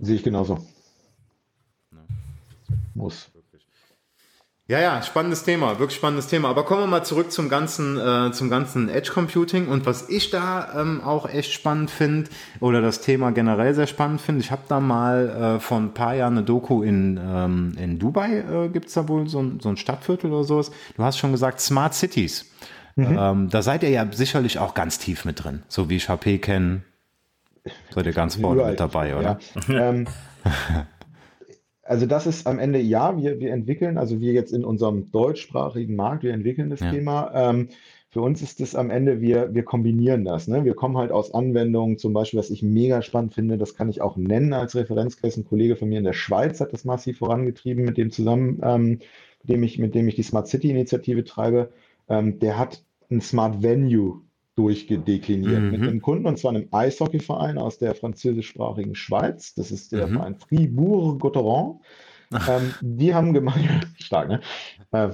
[0.00, 0.66] Sehe ich genauso.
[2.94, 3.31] Muss.
[4.68, 6.48] Ja, ja, spannendes Thema, wirklich spannendes Thema.
[6.48, 10.30] Aber kommen wir mal zurück zum ganzen, äh, zum ganzen Edge Computing und was ich
[10.30, 14.40] da ähm, auch echt spannend finde oder das Thema generell sehr spannend finde.
[14.40, 18.38] Ich habe da mal äh, vor ein paar Jahren eine Doku in, ähm, in Dubai
[18.38, 20.70] äh, gibt es da wohl so ein, so ein Stadtviertel oder sowas.
[20.96, 22.48] Du hast schon gesagt Smart Cities.
[22.94, 23.18] Mhm.
[23.18, 26.38] Ähm, da seid ihr ja sicherlich auch ganz tief mit drin, so wie ich HP
[26.38, 26.82] kenne.
[27.90, 29.38] Seid ihr ganz vorne mit dabei, oder?
[29.66, 29.88] Ja.
[29.88, 30.06] ähm,
[31.92, 35.94] also das ist am Ende, ja, wir, wir entwickeln, also wir jetzt in unserem deutschsprachigen
[35.94, 36.90] Markt, wir entwickeln das ja.
[36.90, 37.30] Thema.
[37.34, 37.68] Ähm,
[38.08, 40.48] für uns ist es am Ende, wir, wir kombinieren das.
[40.48, 40.64] Ne?
[40.64, 44.00] Wir kommen halt aus Anwendungen, zum Beispiel, was ich mega spannend finde, das kann ich
[44.00, 45.40] auch nennen als Referenzcase.
[45.40, 48.88] Ein Kollege von mir in der Schweiz hat das massiv vorangetrieben, mit dem zusammen, ähm,
[49.42, 51.74] mit, dem ich, mit dem ich die Smart City Initiative treibe.
[52.08, 54.22] Ähm, der hat ein Smart Venue
[54.54, 55.70] durchgedekliniert mhm.
[55.70, 59.54] mit einem Kunden, und zwar einem Eishockeyverein aus der französischsprachigen Schweiz.
[59.54, 60.12] Das ist der mhm.
[60.14, 61.80] Verein Fribourg-Gotteron.
[62.48, 64.40] Ähm, die haben gemeint, stark, ne?
[64.90, 65.10] Äh,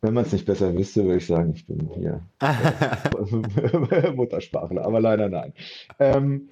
[0.00, 2.22] wenn man es nicht besser wüsste, würde ich sagen, ich bin hier
[4.14, 5.52] Muttersprachler, aber leider nein.
[5.98, 6.50] Ähm,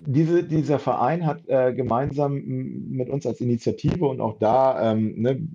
[0.00, 5.48] diese, dieser Verein hat äh, gemeinsam mit uns als Initiative und auch da ähm, ne,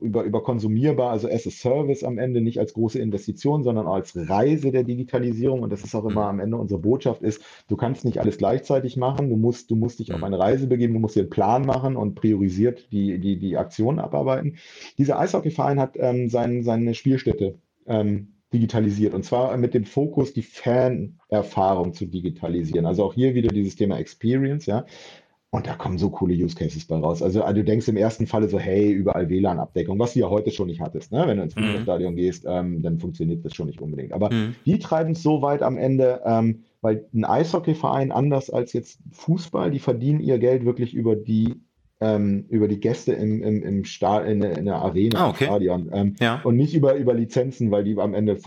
[0.00, 4.16] über, über konsumierbar, also as a Service am Ende, nicht als große Investition, sondern als
[4.16, 5.62] Reise der Digitalisierung.
[5.62, 6.28] Und das ist auch immer mhm.
[6.28, 9.98] am Ende unsere Botschaft ist, du kannst nicht alles gleichzeitig machen, du musst, du musst
[9.98, 10.24] dich auf mhm.
[10.24, 13.98] eine Reise begeben, du musst dir einen Plan machen und priorisiert die, die, die Aktionen
[13.98, 14.56] abarbeiten.
[14.96, 20.42] Dieser Eishockeyverein hat ähm, sein, seine Spielstätte ähm, digitalisiert und zwar mit dem Fokus, die
[20.42, 22.86] Fanerfahrung zu digitalisieren.
[22.86, 24.86] Also auch hier wieder dieses Thema Experience, ja.
[25.52, 27.22] Und da kommen so coole Use Cases bei raus.
[27.22, 30.52] Also, also du denkst im ersten Falle so, hey, überall WLAN-Abdeckung, was du ja heute
[30.52, 31.10] schon nicht hattest.
[31.10, 31.24] Ne?
[31.26, 31.54] Wenn du ins.
[31.54, 32.16] Fußballstadion mhm.
[32.16, 34.12] gehst, ähm, dann funktioniert das schon nicht unbedingt.
[34.12, 34.54] Aber mhm.
[34.64, 39.72] die treiben es so weit am Ende, ähm, weil ein Eishockeyverein anders als jetzt Fußball,
[39.72, 41.56] die verdienen ihr Geld wirklich über die
[42.00, 45.44] ähm, über die Gäste im, im, im Sta in, in der Arena, ah, okay.
[45.44, 45.90] im Stadion.
[45.92, 46.40] Ähm, ja.
[46.44, 48.38] Und nicht über, über Lizenzen, weil die am Ende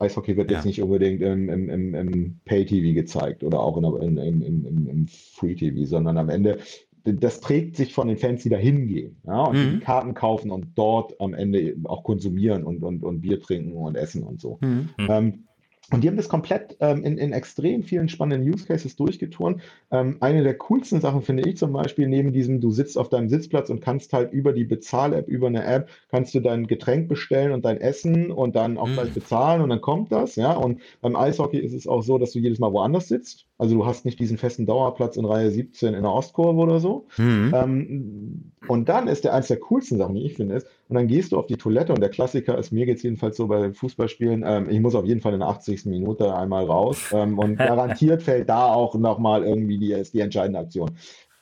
[0.00, 0.56] Eishockey wird ja.
[0.56, 6.18] jetzt nicht unbedingt im, im, im, im Pay-TV gezeigt oder auch in, im, Free-TV, sondern
[6.18, 6.58] am Ende
[7.04, 9.70] das trägt sich von den Fans, die da hingehen ja, und mhm.
[9.72, 13.96] die Karten kaufen und dort am Ende auch konsumieren und, und, und Bier trinken und
[13.96, 14.58] essen und so.
[14.60, 14.90] Mhm.
[14.98, 15.44] Ähm,
[15.92, 19.60] und die haben das komplett ähm, in, in extrem vielen spannenden Use Cases durchgeturnt.
[19.90, 23.28] Ähm, eine der coolsten Sachen finde ich zum Beispiel neben diesem, du sitzt auf deinem
[23.28, 27.52] Sitzplatz und kannst halt über die Bezahl-App, über eine App, kannst du dein Getränk bestellen
[27.52, 28.94] und dein Essen und dann auch mhm.
[28.94, 30.52] gleich bezahlen und dann kommt das, ja.
[30.52, 33.46] Und beim Eishockey ist es auch so, dass du jedes Mal woanders sitzt.
[33.58, 37.06] Also du hast nicht diesen festen Dauerplatz in Reihe 17 in der Ostkurve oder so.
[37.18, 37.52] Mhm.
[37.54, 41.06] Ähm, und dann ist der eins der coolsten Sachen, die ich finde, ist, und dann
[41.06, 43.72] gehst du auf die Toilette und der Klassiker ist, mir geht es jedenfalls so bei
[43.72, 45.86] Fußballspielen, ähm, ich muss auf jeden Fall in der 80.
[45.86, 50.90] Minute einmal raus ähm, und garantiert fällt da auch nochmal irgendwie die, die entscheidende Aktion.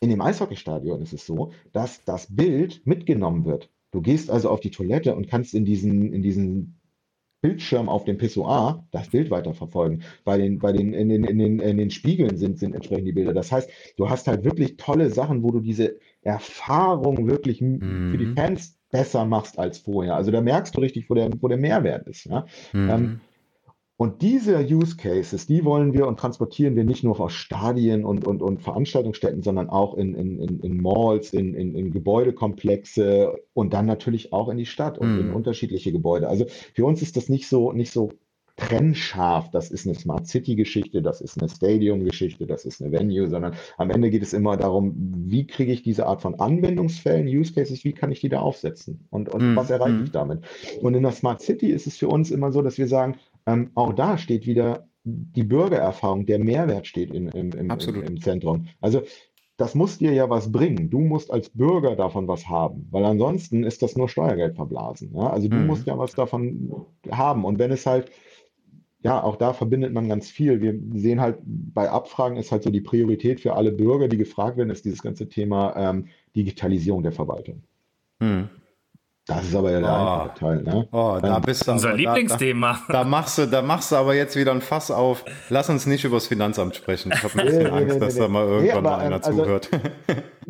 [0.00, 3.70] In dem Eishockeystadion ist es so, dass das Bild mitgenommen wird.
[3.90, 6.78] Du gehst also auf die Toilette und kannst in diesen, in diesen
[7.40, 10.02] Bildschirm auf dem Pissoir das Bild weiterverfolgen.
[10.24, 13.12] Bei den, bei den, in den, in den, in den Spiegeln sind, sind entsprechend die
[13.12, 13.32] Bilder.
[13.32, 18.10] Das heißt, du hast halt wirklich tolle Sachen, wo du diese Erfahrung wirklich mhm.
[18.10, 18.36] für die mhm.
[18.36, 20.16] Fans besser machst als vorher.
[20.16, 22.26] Also da merkst du richtig, wo der, wo der Mehrwert ist.
[22.26, 22.46] Ja?
[22.72, 22.90] Mhm.
[22.90, 23.20] Ähm,
[24.00, 28.28] und diese Use Cases, die wollen wir und transportieren wir nicht nur aus Stadien und,
[28.28, 33.86] und, und Veranstaltungsstätten, sondern auch in, in, in Malls, in, in, in Gebäudekomplexe und dann
[33.86, 35.20] natürlich auch in die Stadt und mm.
[35.20, 35.34] in mhm.
[35.34, 36.28] unterschiedliche Gebäude.
[36.28, 38.10] Also für uns ist das nicht so, nicht so
[38.58, 42.92] trennscharf, das ist eine Smart City Geschichte, das ist eine Stadium Geschichte, das ist eine
[42.92, 47.26] Venue, sondern am Ende geht es immer darum, wie kriege ich diese Art von Anwendungsfällen,
[47.26, 49.56] Use Cases, wie kann ich die da aufsetzen und, und mm.
[49.56, 50.44] was erreiche ich damit?
[50.82, 53.70] Und in der Smart City ist es für uns immer so, dass wir sagen, ähm,
[53.74, 58.66] auch da steht wieder die Bürgererfahrung, der Mehrwert steht in, im, im, im, im, Zentrum.
[58.80, 59.02] Also
[59.56, 60.90] das muss dir ja was bringen.
[60.90, 65.12] Du musst als Bürger davon was haben, weil ansonsten ist das nur Steuergeld verblasen.
[65.14, 65.30] Ja?
[65.30, 65.66] Also du Mhm.
[65.66, 67.44] musst ja was davon haben.
[67.44, 68.10] Und wenn es halt,
[69.02, 70.60] ja, auch da verbindet man ganz viel.
[70.60, 74.56] Wir sehen halt, bei Abfragen ist halt so die Priorität für alle Bürger, die gefragt
[74.56, 77.62] werden, ist dieses ganze Thema ähm, Digitalisierung der Verwaltung.
[78.20, 78.48] Hm.
[79.28, 79.92] Das ist aber ja der Oh.
[79.94, 80.62] einfache Teil.
[80.62, 80.88] Ne?
[80.90, 82.72] Oh, da bist du Unser aber- Lieblingsthema.
[82.88, 85.24] Da, da, da, machst du, da machst du aber jetzt wieder ein Fass auf.
[85.50, 87.12] Lass uns nicht über das Finanzamt sprechen.
[87.14, 89.68] Ich habe ein bisschen Angst, dass da mal irgendwann Nee, mal aber, einer also- zuhört.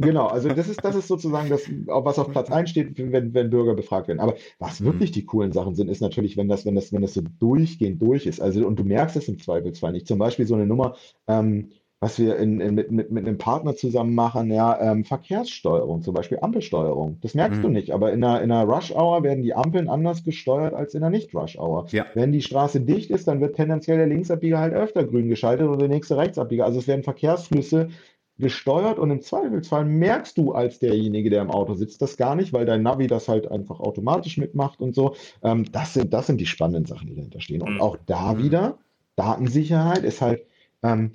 [0.00, 3.50] Genau, also das ist, das ist sozusagen das, was auf Platz 1 steht, wenn, wenn
[3.50, 4.20] Bürger befragt werden.
[4.20, 7.14] Aber was wirklich die coolen Sachen sind, ist natürlich, wenn das, wenn das, wenn das
[7.14, 8.40] so durchgehend durch ist.
[8.40, 10.06] Also, und du merkst es im Zweifelsfall nicht.
[10.06, 10.94] Zum Beispiel so eine Nummer,
[11.26, 11.70] ähm,
[12.00, 16.14] was wir in, in, mit, mit, mit einem Partner zusammen machen, ja, ähm, Verkehrssteuerung, zum
[16.14, 17.18] Beispiel Ampelsteuerung.
[17.22, 20.74] Das merkst du nicht, aber in einer, in einer Rush-Hour werden die Ampeln anders gesteuert
[20.74, 21.88] als in einer Nicht-Rush-Hour.
[21.90, 22.06] Ja.
[22.14, 25.78] Wenn die Straße dicht ist, dann wird tendenziell der Linksabbieger halt öfter grün geschaltet oder
[25.78, 26.64] der nächste Rechtsabbieger.
[26.64, 27.88] Also es werden Verkehrsflüsse
[28.38, 32.52] gesteuert und im Zweifelsfall merkst du als derjenige, der im Auto sitzt, das gar nicht,
[32.52, 35.16] weil dein Navi das halt einfach automatisch mitmacht und so.
[35.42, 37.62] Ähm, das sind, das sind die spannenden Sachen, die dahinter stehen.
[37.62, 37.80] Und Mhm.
[37.80, 38.78] auch da wieder,
[39.16, 40.44] Datensicherheit ist halt,
[40.84, 41.10] ähm,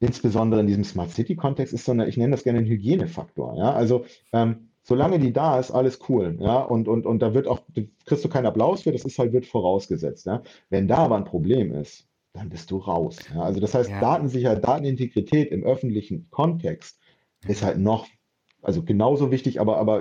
[0.00, 3.56] insbesondere in diesem Smart City-Kontext ist so eine, ich nenne das gerne einen Hygienefaktor.
[3.56, 3.72] Ja?
[3.72, 6.36] Also ähm, solange die da ist, alles cool.
[6.40, 6.58] Ja?
[6.60, 9.32] Und, und, und da wird auch, da kriegst du keinen Applaus für, das ist halt,
[9.32, 10.26] wird vorausgesetzt.
[10.26, 10.42] Ja?
[10.70, 13.18] Wenn da aber ein Problem ist, dann bist du raus.
[13.34, 13.42] Ja?
[13.42, 14.00] Also das heißt, Ja.
[14.00, 16.98] Datensicherheit, Datenintegrität im öffentlichen Kontext
[17.46, 18.06] ist halt noch,
[18.62, 20.00] also genauso wichtig, aber, aber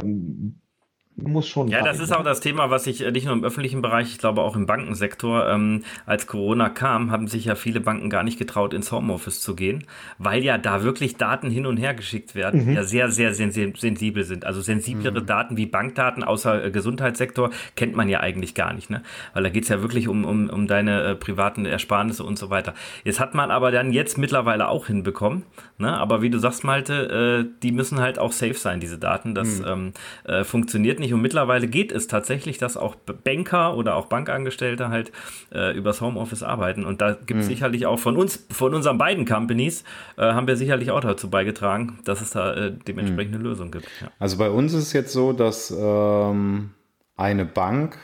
[1.16, 2.18] muss schon Ja, das ist ne?
[2.20, 4.66] auch das Thema, was ich äh, nicht nur im öffentlichen Bereich, ich glaube auch im
[4.66, 9.40] Bankensektor, ähm, als Corona kam, haben sich ja viele Banken gar nicht getraut, ins Homeoffice
[9.42, 9.84] zu gehen,
[10.18, 12.70] weil ja da wirklich Daten hin und her geschickt werden, Mhm.
[12.70, 14.44] die ja sehr, sehr sensi- sensibel sind.
[14.44, 19.04] Also sensiblere Daten wie Bankdaten, außer äh, Gesundheitssektor, kennt man ja eigentlich gar nicht, ne?
[19.36, 22.74] Weil da geht's ja wirklich um, um, um deine äh, privaten Ersparnisse und so weiter.
[23.04, 25.44] Jetzt hat man aber dann jetzt mittlerweile auch hinbekommen,
[25.78, 25.96] ne?
[25.96, 29.36] Aber wie du sagst, Malte, äh, die müssen halt auch safe sein, diese Daten.
[29.36, 29.94] Das ähm,
[30.24, 31.03] äh, funktioniert nicht.
[31.12, 35.12] Und mittlerweile geht es tatsächlich, dass auch Banker oder auch Bankangestellte halt
[35.52, 36.86] äh, übers Homeoffice arbeiten.
[36.86, 39.84] Und da gibt es sicherlich auch von uns, von unseren beiden Companies,
[40.18, 43.88] äh, haben wir sicherlich auch dazu beigetragen, dass es da äh, dementsprechend eine Lösung gibt.
[44.00, 44.10] Ja.
[44.20, 46.70] Also bei uns ist es jetzt so, dass ähm,
[47.16, 47.98] eine Bank,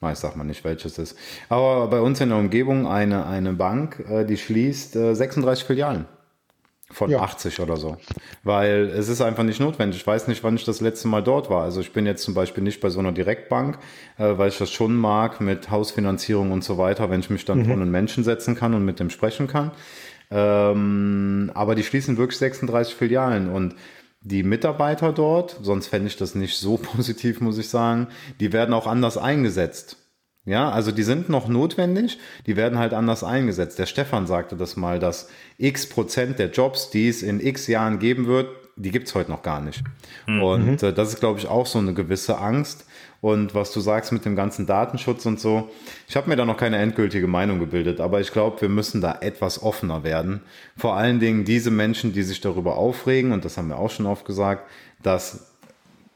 [0.00, 3.26] na, ich sag mal nicht, welches es ist, aber bei uns in der Umgebung eine,
[3.26, 6.06] eine Bank, äh, die schließt äh, 36 Filialen
[6.90, 7.20] von Ja.
[7.20, 7.96] 80 oder so.
[8.42, 10.00] Weil es ist einfach nicht notwendig.
[10.00, 11.62] Ich weiß nicht, wann ich das letzte Mal dort war.
[11.62, 13.78] Also ich bin jetzt zum Beispiel nicht bei so einer Direktbank,
[14.16, 17.64] äh, weil ich das schon mag mit Hausfinanzierung und so weiter, wenn ich mich dann
[17.64, 19.70] vor einen Menschen setzen kann und mit dem sprechen kann.
[20.30, 23.74] Ähm, aber die schließen wirklich 36 Filialen und
[24.20, 28.08] die Mitarbeiter dort, sonst fände ich das nicht so positiv, muss ich sagen,
[28.40, 29.96] die werden auch anders eingesetzt.
[30.48, 33.78] Ja, also die sind noch notwendig, die werden halt anders eingesetzt.
[33.78, 35.28] Der Stefan sagte das mal, dass
[35.58, 39.42] x Prozent der Jobs, die es in x Jahren geben wird, die gibt's heute noch
[39.42, 39.82] gar nicht.
[40.26, 42.86] Und äh, das ist, glaube ich, auch so eine gewisse Angst.
[43.20, 45.68] Und was du sagst mit dem ganzen Datenschutz und so,
[46.08, 49.18] ich habe mir da noch keine endgültige Meinung gebildet, aber ich glaube, wir müssen da
[49.20, 50.40] etwas offener werden.
[50.78, 54.06] Vor allen Dingen diese Menschen, die sich darüber aufregen, und das haben wir auch schon
[54.06, 54.70] oft gesagt,
[55.02, 55.47] dass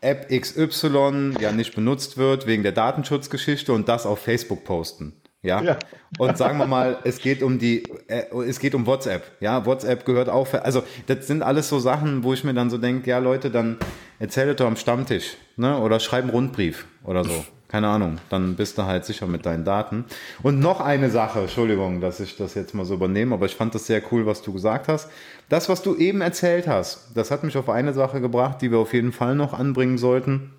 [0.03, 5.15] App XY ja nicht benutzt wird wegen der Datenschutzgeschichte und das auf Facebook posten.
[5.43, 5.61] Ja?
[5.63, 5.79] Ja.
[6.19, 9.25] Und sagen wir mal, es geht um die, äh, es geht um WhatsApp.
[9.41, 10.47] Ja, WhatsApp gehört auch.
[10.47, 13.51] für- Also, das sind alles so Sachen, wo ich mir dann so denke, ja, Leute,
[13.51, 13.77] dann
[14.21, 15.79] erzählt doch am Stammtisch, ne?
[15.79, 17.45] Oder schreib einen Rundbrief oder so.
[17.73, 18.19] Keine Ahnung.
[18.29, 20.05] Dann bist du halt sicher mit deinen Daten.
[20.43, 23.75] Und noch eine Sache, Entschuldigung, dass ich das jetzt mal so übernehme, aber ich fand
[23.75, 25.09] das sehr cool, was du gesagt hast.
[25.49, 28.79] Das, was du eben erzählt hast, das hat mich auf eine Sache gebracht, die wir
[28.79, 30.53] auf jeden Fall noch anbringen sollten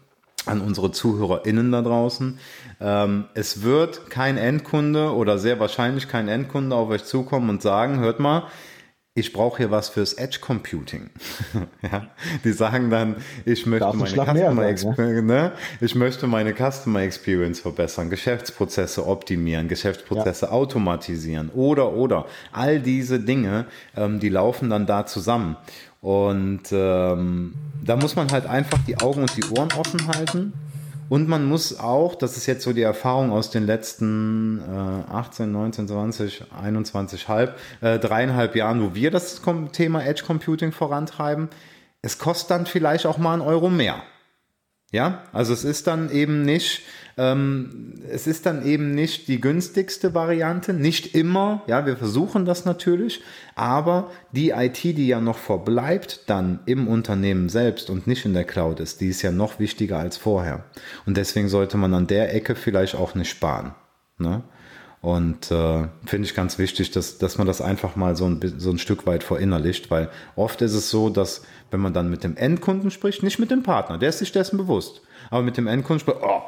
[0.48, 2.40] an unsere ZuhörerInnen da draußen.
[2.82, 8.00] Ähm, es wird kein Endkunde oder sehr wahrscheinlich kein Endkunde auf euch zukommen und sagen,
[8.00, 8.48] hört mal,
[9.16, 11.12] ich brauche hier was fürs Edge Computing.
[11.84, 12.08] ja,
[12.44, 15.52] die sagen dann, ich möchte meine Customer Experience, ne?
[15.82, 23.68] ich möchte meine Customer Experience verbessern, Geschäftsprozesse optimieren, Geschäftsprozesse automatisieren oder oder all diese Dinge,
[23.96, 25.58] ähm, die laufen dann da zusammen.
[26.02, 27.54] Und ähm,
[27.86, 30.54] da muss man halt einfach die Augen und die Ohren offen halten.
[31.10, 35.52] Und man muss auch, das ist jetzt so die Erfahrung aus den letzten äh, 18,
[35.52, 39.42] 19, 20, 21, halb, äh, dreieinhalb Jahren, wo wir das
[39.72, 41.50] Thema Edge Computing vorantreiben,
[42.02, 44.04] es kostet dann vielleicht auch mal einen Euro mehr.
[44.94, 46.84] Ja, also es ist dann eben nicht,
[47.18, 52.64] ähm, es ist dann eben nicht die günstigste Variante, nicht immer, ja, wir versuchen das
[52.66, 53.24] natürlich,
[53.56, 58.44] aber die IT, die ja noch verbleibt dann im Unternehmen selbst und nicht in der
[58.44, 60.64] Cloud ist, die ist ja noch wichtiger als vorher.
[61.08, 63.74] Und deswegen sollte man an der Ecke vielleicht auch nicht sparen.
[64.20, 64.44] Ne?
[65.04, 68.70] Und äh, finde ich ganz wichtig, dass, dass man das einfach mal so ein, so
[68.70, 72.38] ein Stück weit verinnerlicht, weil oft ist es so, dass wenn man dann mit dem
[72.38, 76.00] Endkunden spricht, nicht mit dem Partner, der ist sich dessen bewusst, aber mit dem Endkunden
[76.00, 76.44] spricht, oh,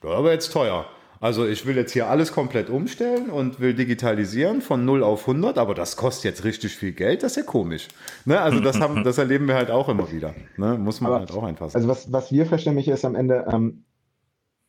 [0.00, 0.86] das ist aber jetzt teuer.
[1.20, 5.58] Also ich will jetzt hier alles komplett umstellen und will digitalisieren von 0 auf 100,
[5.58, 7.88] aber das kostet jetzt richtig viel Geld, das ist ja komisch.
[8.24, 8.40] Ne?
[8.40, 10.34] Also das, haben, das erleben wir halt auch immer wieder.
[10.56, 10.78] Ne?
[10.78, 11.84] Muss man aber, halt auch einfach sagen.
[11.84, 13.84] Also was, was wir verstehen, ist am Ende, ähm,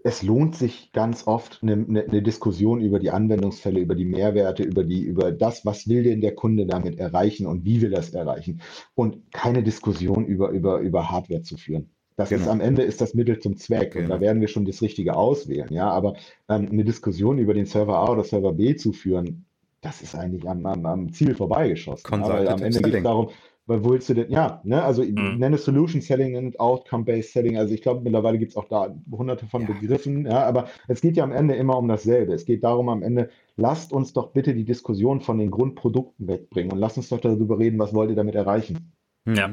[0.06, 4.84] es lohnt sich ganz oft eine, eine, Diskussion über die Anwendungsfälle, über die Mehrwerte, über
[4.84, 8.62] die, über das, was will denn der Kunde damit erreichen und wie will das erreichen.
[8.94, 11.90] Und keine Diskussion über, über, über Hardware zu führen.
[12.18, 12.44] Das genau.
[12.44, 14.04] ist am Ende ist das Mittel zum Zweck genau.
[14.04, 15.74] und da werden wir schon das Richtige auswählen.
[15.74, 16.14] Ja, aber
[16.50, 19.46] ähm, eine Diskussion über den Server A oder Server B zu führen,
[19.82, 22.14] das ist eigentlich am, am, am Ziel vorbeigeschossen.
[22.14, 23.30] Aber am Ende geht es darum,
[23.68, 25.38] weil wo willst du denn, ja, ne, also mhm.
[25.38, 27.58] nenne Solution Selling und Outcome-Based Selling.
[27.58, 29.68] Also ich glaube, mittlerweile gibt es auch da hunderte von ja.
[29.68, 32.34] Begriffen, ja, aber es geht ja am Ende immer um dasselbe.
[32.34, 36.72] Es geht darum am Ende, lasst uns doch bitte die Diskussion von den Grundprodukten wegbringen
[36.72, 38.94] und lasst uns doch darüber reden, was wollt ihr damit erreichen.
[39.26, 39.50] Ja.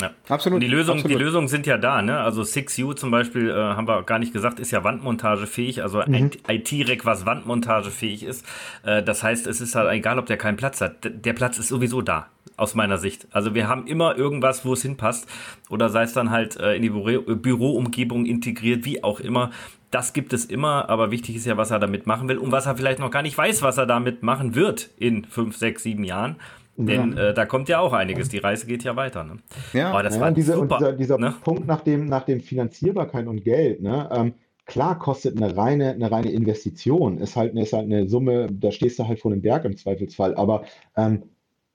[0.00, 0.10] Ja.
[0.28, 0.56] Absolut.
[0.56, 1.18] Und die Lösungen, absolut.
[1.18, 2.18] die Lösungen sind ja da, ne?
[2.20, 6.30] Also 6U zum Beispiel, äh, haben wir gar nicht gesagt, ist ja wandmontagefähig, also mhm.
[6.48, 8.44] IT-Rack, was wandmontagefähig ist.
[8.84, 10.96] Äh, das heißt, es ist halt egal, ob der keinen Platz hat.
[11.02, 13.26] Der Platz ist sowieso da, aus meiner Sicht.
[13.30, 15.28] Also wir haben immer irgendwas, wo es hinpasst.
[15.68, 19.50] Oder sei es dann halt äh, in die Büro Büroumgebung integriert, wie auch immer.
[19.90, 22.64] Das gibt es immer, aber wichtig ist ja, was er damit machen will und was
[22.64, 26.02] er vielleicht noch gar nicht weiß, was er damit machen wird in fünf, sechs, sieben
[26.02, 26.36] Jahren.
[26.76, 27.30] Denn ja.
[27.30, 28.28] äh, da kommt ja auch einiges.
[28.28, 29.24] Die Reise geht ja weiter.
[29.24, 29.36] Ne?
[29.72, 30.76] Ja, aber das ja, war und diese, super.
[30.76, 31.34] Und dieser, dieser ne?
[31.42, 34.08] Punkt nach dem, nach dem Finanzierbarkeit und Geld, ne?
[34.12, 38.70] Ähm, klar kostet eine reine, eine reine Investition, ist halt, ist halt eine Summe, da
[38.70, 40.64] stehst du halt vor einem Berg im Zweifelsfall, aber
[40.96, 41.24] ähm,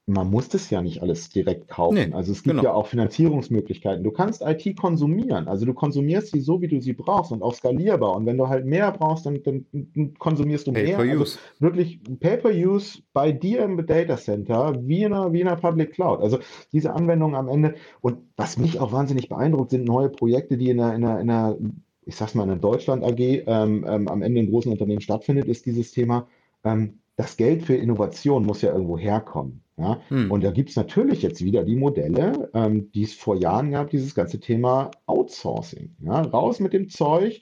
[0.09, 1.95] man muss das ja nicht alles direkt kaufen.
[1.95, 2.63] Nee, also es gibt genau.
[2.63, 4.05] ja auch Finanzierungsmöglichkeiten.
[4.05, 5.49] Du kannst IT konsumieren.
[5.49, 8.15] Also du konsumierst sie so, wie du sie brauchst und auch skalierbar.
[8.15, 10.97] Und wenn du halt mehr brauchst, dann, dann konsumierst du pay mehr.
[10.97, 15.91] Also wirklich Pay-per-Use bei dir im Data Center wie in, einer, wie in einer Public
[15.91, 16.21] Cloud.
[16.21, 16.39] Also
[16.71, 17.75] diese Anwendungen am Ende.
[17.99, 21.29] Und was mich auch wahnsinnig beeindruckt, sind neue Projekte, die in einer, in einer, in
[21.29, 21.57] einer
[22.05, 25.49] ich sag's mal, in einer Deutschland AG ähm, ähm, am Ende in großen Unternehmen stattfindet,
[25.49, 26.29] ist dieses Thema.
[26.63, 29.63] Ähm, das Geld für Innovation muss ja irgendwo herkommen.
[29.77, 30.01] Ja?
[30.09, 30.31] Hm.
[30.31, 33.89] Und da gibt es natürlich jetzt wieder die Modelle, ähm, die es vor Jahren gab,
[33.89, 35.95] dieses ganze Thema Outsourcing.
[36.01, 36.21] Ja?
[36.21, 37.41] Raus mit dem Zeug,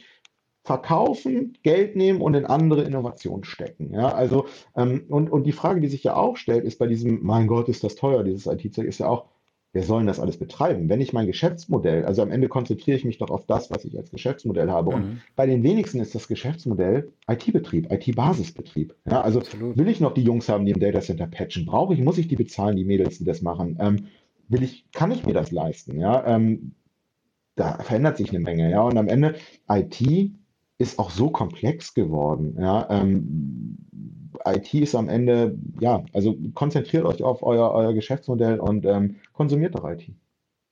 [0.63, 3.93] verkaufen, Geld nehmen und in andere Innovationen stecken.
[3.93, 4.09] Ja?
[4.09, 7.47] Also, ähm, und, und die Frage, die sich ja auch stellt, ist bei diesem, mein
[7.47, 9.29] Gott, ist das teuer, dieses IT-Zeug, ist ja auch,
[9.75, 10.87] wer soll denn das alles betreiben?
[10.87, 13.97] Wenn ich mein Geschäftsmodell, also am Ende konzentriere ich mich doch auf das, was ich
[13.97, 14.91] als Geschäftsmodell habe.
[14.91, 14.95] Mhm.
[14.95, 18.95] Und bei den wenigsten ist das Geschäftsmodell IT-Betrieb, IT-Basisbetrieb.
[19.05, 19.77] Ja, also Absolut.
[19.77, 21.65] will ich noch die Jungs haben, die im Datacenter patchen?
[21.65, 23.77] Brauche ich, muss ich die bezahlen, die Mädels, die das machen?
[23.81, 24.07] Ähm,
[24.47, 25.99] will ich, kann ich mir das leisten?
[25.99, 26.71] Ja, ähm,
[27.55, 28.71] da verändert sich eine Menge.
[28.71, 29.35] Ja, und am Ende
[29.69, 30.31] IT
[30.77, 32.55] ist auch so komplex geworden.
[32.57, 33.77] Ja, ähm,
[34.45, 39.75] IT ist am Ende, ja, also konzentriert euch auf euer, euer Geschäftsmodell und ähm, konsumiert
[39.75, 40.09] doch IT.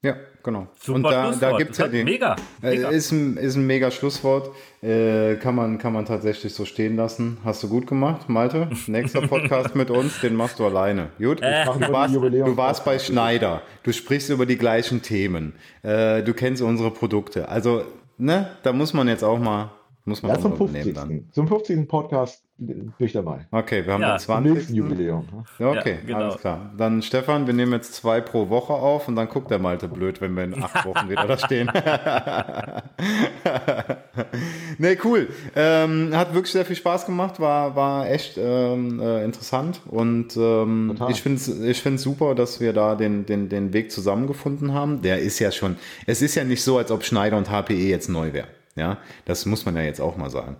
[0.03, 0.67] Ja, genau.
[0.81, 2.03] Super und da, da gibt es ja den.
[2.03, 2.35] Mega.
[2.61, 2.89] Äh, mega.
[2.89, 4.51] Ist, ein, ist ein mega Schlusswort.
[4.81, 7.37] Äh, kann, man, kann man tatsächlich so stehen lassen.
[7.45, 8.67] Hast du gut gemacht, Malte.
[8.87, 11.11] Nächster Podcast mit uns, den machst du alleine.
[11.17, 11.63] Gut, äh.
[11.63, 13.61] du, warst, du warst bei Schneider.
[13.83, 15.53] Du sprichst über die gleichen Themen.
[15.83, 17.47] Äh, du kennst unsere Produkte.
[17.47, 17.83] Also,
[18.17, 19.71] ne, da muss man jetzt auch mal
[20.05, 20.93] muss man ja, zum 50.
[20.93, 21.29] Dann.
[21.31, 21.87] Zum 50.
[21.87, 23.47] Podcast bin ich dabei.
[23.51, 24.17] Okay, wir haben ja.
[24.17, 24.69] den 20.
[24.69, 25.25] Jubiläum.
[25.59, 26.19] Okay, ja, genau.
[26.19, 26.71] alles klar.
[26.77, 30.21] Dann Stefan, wir nehmen jetzt zwei pro Woche auf und dann guckt der Malte blöd,
[30.21, 31.71] wenn wir in acht Wochen wieder da stehen.
[34.77, 35.29] nee, cool.
[35.55, 40.97] Ähm, hat wirklich sehr viel Spaß gemacht, war, war echt ähm, äh, interessant und ähm,
[41.09, 45.01] ich finde es ich find's super, dass wir da den, den, den Weg zusammengefunden haben.
[45.01, 48.09] Der ist ja schon, es ist ja nicht so, als ob Schneider und HPE jetzt
[48.09, 48.47] neu wäre.
[48.75, 50.57] Ja, das muss man ja jetzt auch mal sagen.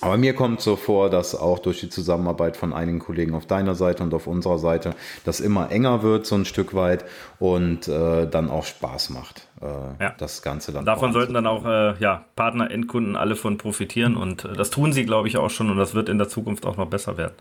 [0.00, 3.74] Aber mir kommt so vor, dass auch durch die Zusammenarbeit von einigen Kollegen auf deiner
[3.74, 7.04] Seite und auf unserer Seite das immer enger wird, so ein Stück weit
[7.38, 9.48] und äh, dann auch Spaß macht.
[9.62, 10.14] Äh, ja.
[10.18, 10.84] Das Ganze dann.
[10.84, 14.92] Davon sollten dann auch äh, ja, Partner, Endkunden alle von profitieren und äh, das tun
[14.92, 17.34] sie, glaube ich, auch schon und das wird in der Zukunft auch noch besser werden.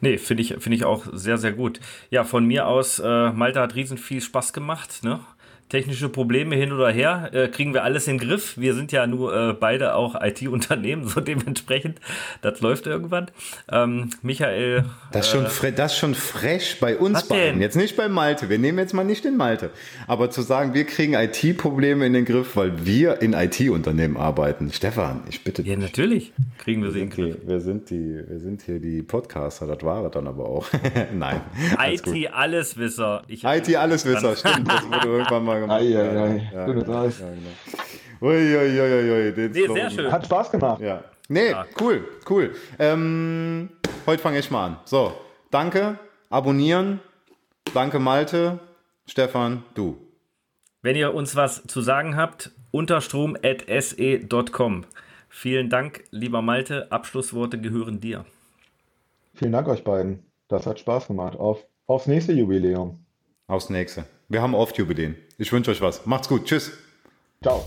[0.00, 1.80] Nee, finde ich, finde ich auch sehr, sehr gut.
[2.10, 5.02] Ja, von mir aus, äh, Malta hat riesen viel Spaß gemacht.
[5.02, 5.20] Ne?
[5.68, 8.56] Technische Probleme hin oder her, äh, kriegen wir alles in den Griff.
[8.56, 12.00] Wir sind ja nur äh, beide auch IT-Unternehmen, so dementsprechend,
[12.42, 13.30] das läuft irgendwann.
[13.70, 14.84] Ähm, Michael.
[15.12, 17.60] Das ist schon, äh, das schon fresh bei uns beiden.
[17.60, 18.48] Jetzt nicht bei Malte.
[18.48, 19.70] Wir nehmen jetzt mal nicht den Malte.
[20.06, 24.72] Aber zu sagen, wir kriegen IT-Probleme in den Griff, weil wir in IT-Unternehmen arbeiten.
[24.72, 25.72] Stefan, ich bitte dich.
[25.72, 27.36] Ja, natürlich kriegen wir, wir sie in den Griff.
[27.46, 30.66] wir sind die, wir sind hier die Podcaster, das war es dann aber auch.
[31.14, 31.40] Nein.
[31.78, 33.22] IT-Alleswisser.
[33.28, 34.68] IT-Alleswisser, stimmt.
[34.68, 35.80] Das wurde irgendwann mal gemacht.
[35.80, 36.50] Ai, ai, ai.
[36.52, 37.04] Ja, Gute ja, genau.
[38.20, 40.10] Ui, ui, ui, ui, nee, sehr schön.
[40.10, 40.80] Hat Spaß gemacht.
[40.80, 41.04] Ja.
[41.28, 41.66] Nee, ja.
[41.80, 42.52] cool, cool.
[42.78, 43.70] Ähm,
[44.06, 44.76] heute fange ich mal an.
[44.84, 45.12] So,
[45.50, 45.98] danke,
[46.30, 47.00] abonnieren.
[47.74, 48.60] Danke Malte,
[49.06, 49.98] Stefan, du.
[50.80, 54.86] Wenn ihr uns was zu sagen habt, unterstrom.se.com.
[55.28, 56.90] Vielen Dank, lieber Malte.
[56.90, 58.24] Abschlussworte gehören dir.
[59.34, 60.22] Vielen Dank euch beiden.
[60.48, 61.38] Das hat Spaß gemacht.
[61.38, 63.04] Auf, aufs nächste Jubiläum.
[63.46, 64.06] Aufs nächste.
[64.28, 65.16] Wir haben oft Jubiläen.
[65.40, 66.04] Ich wünsche euch was.
[66.04, 66.46] Macht's gut.
[66.46, 66.72] Tschüss.
[67.42, 67.64] Ciao.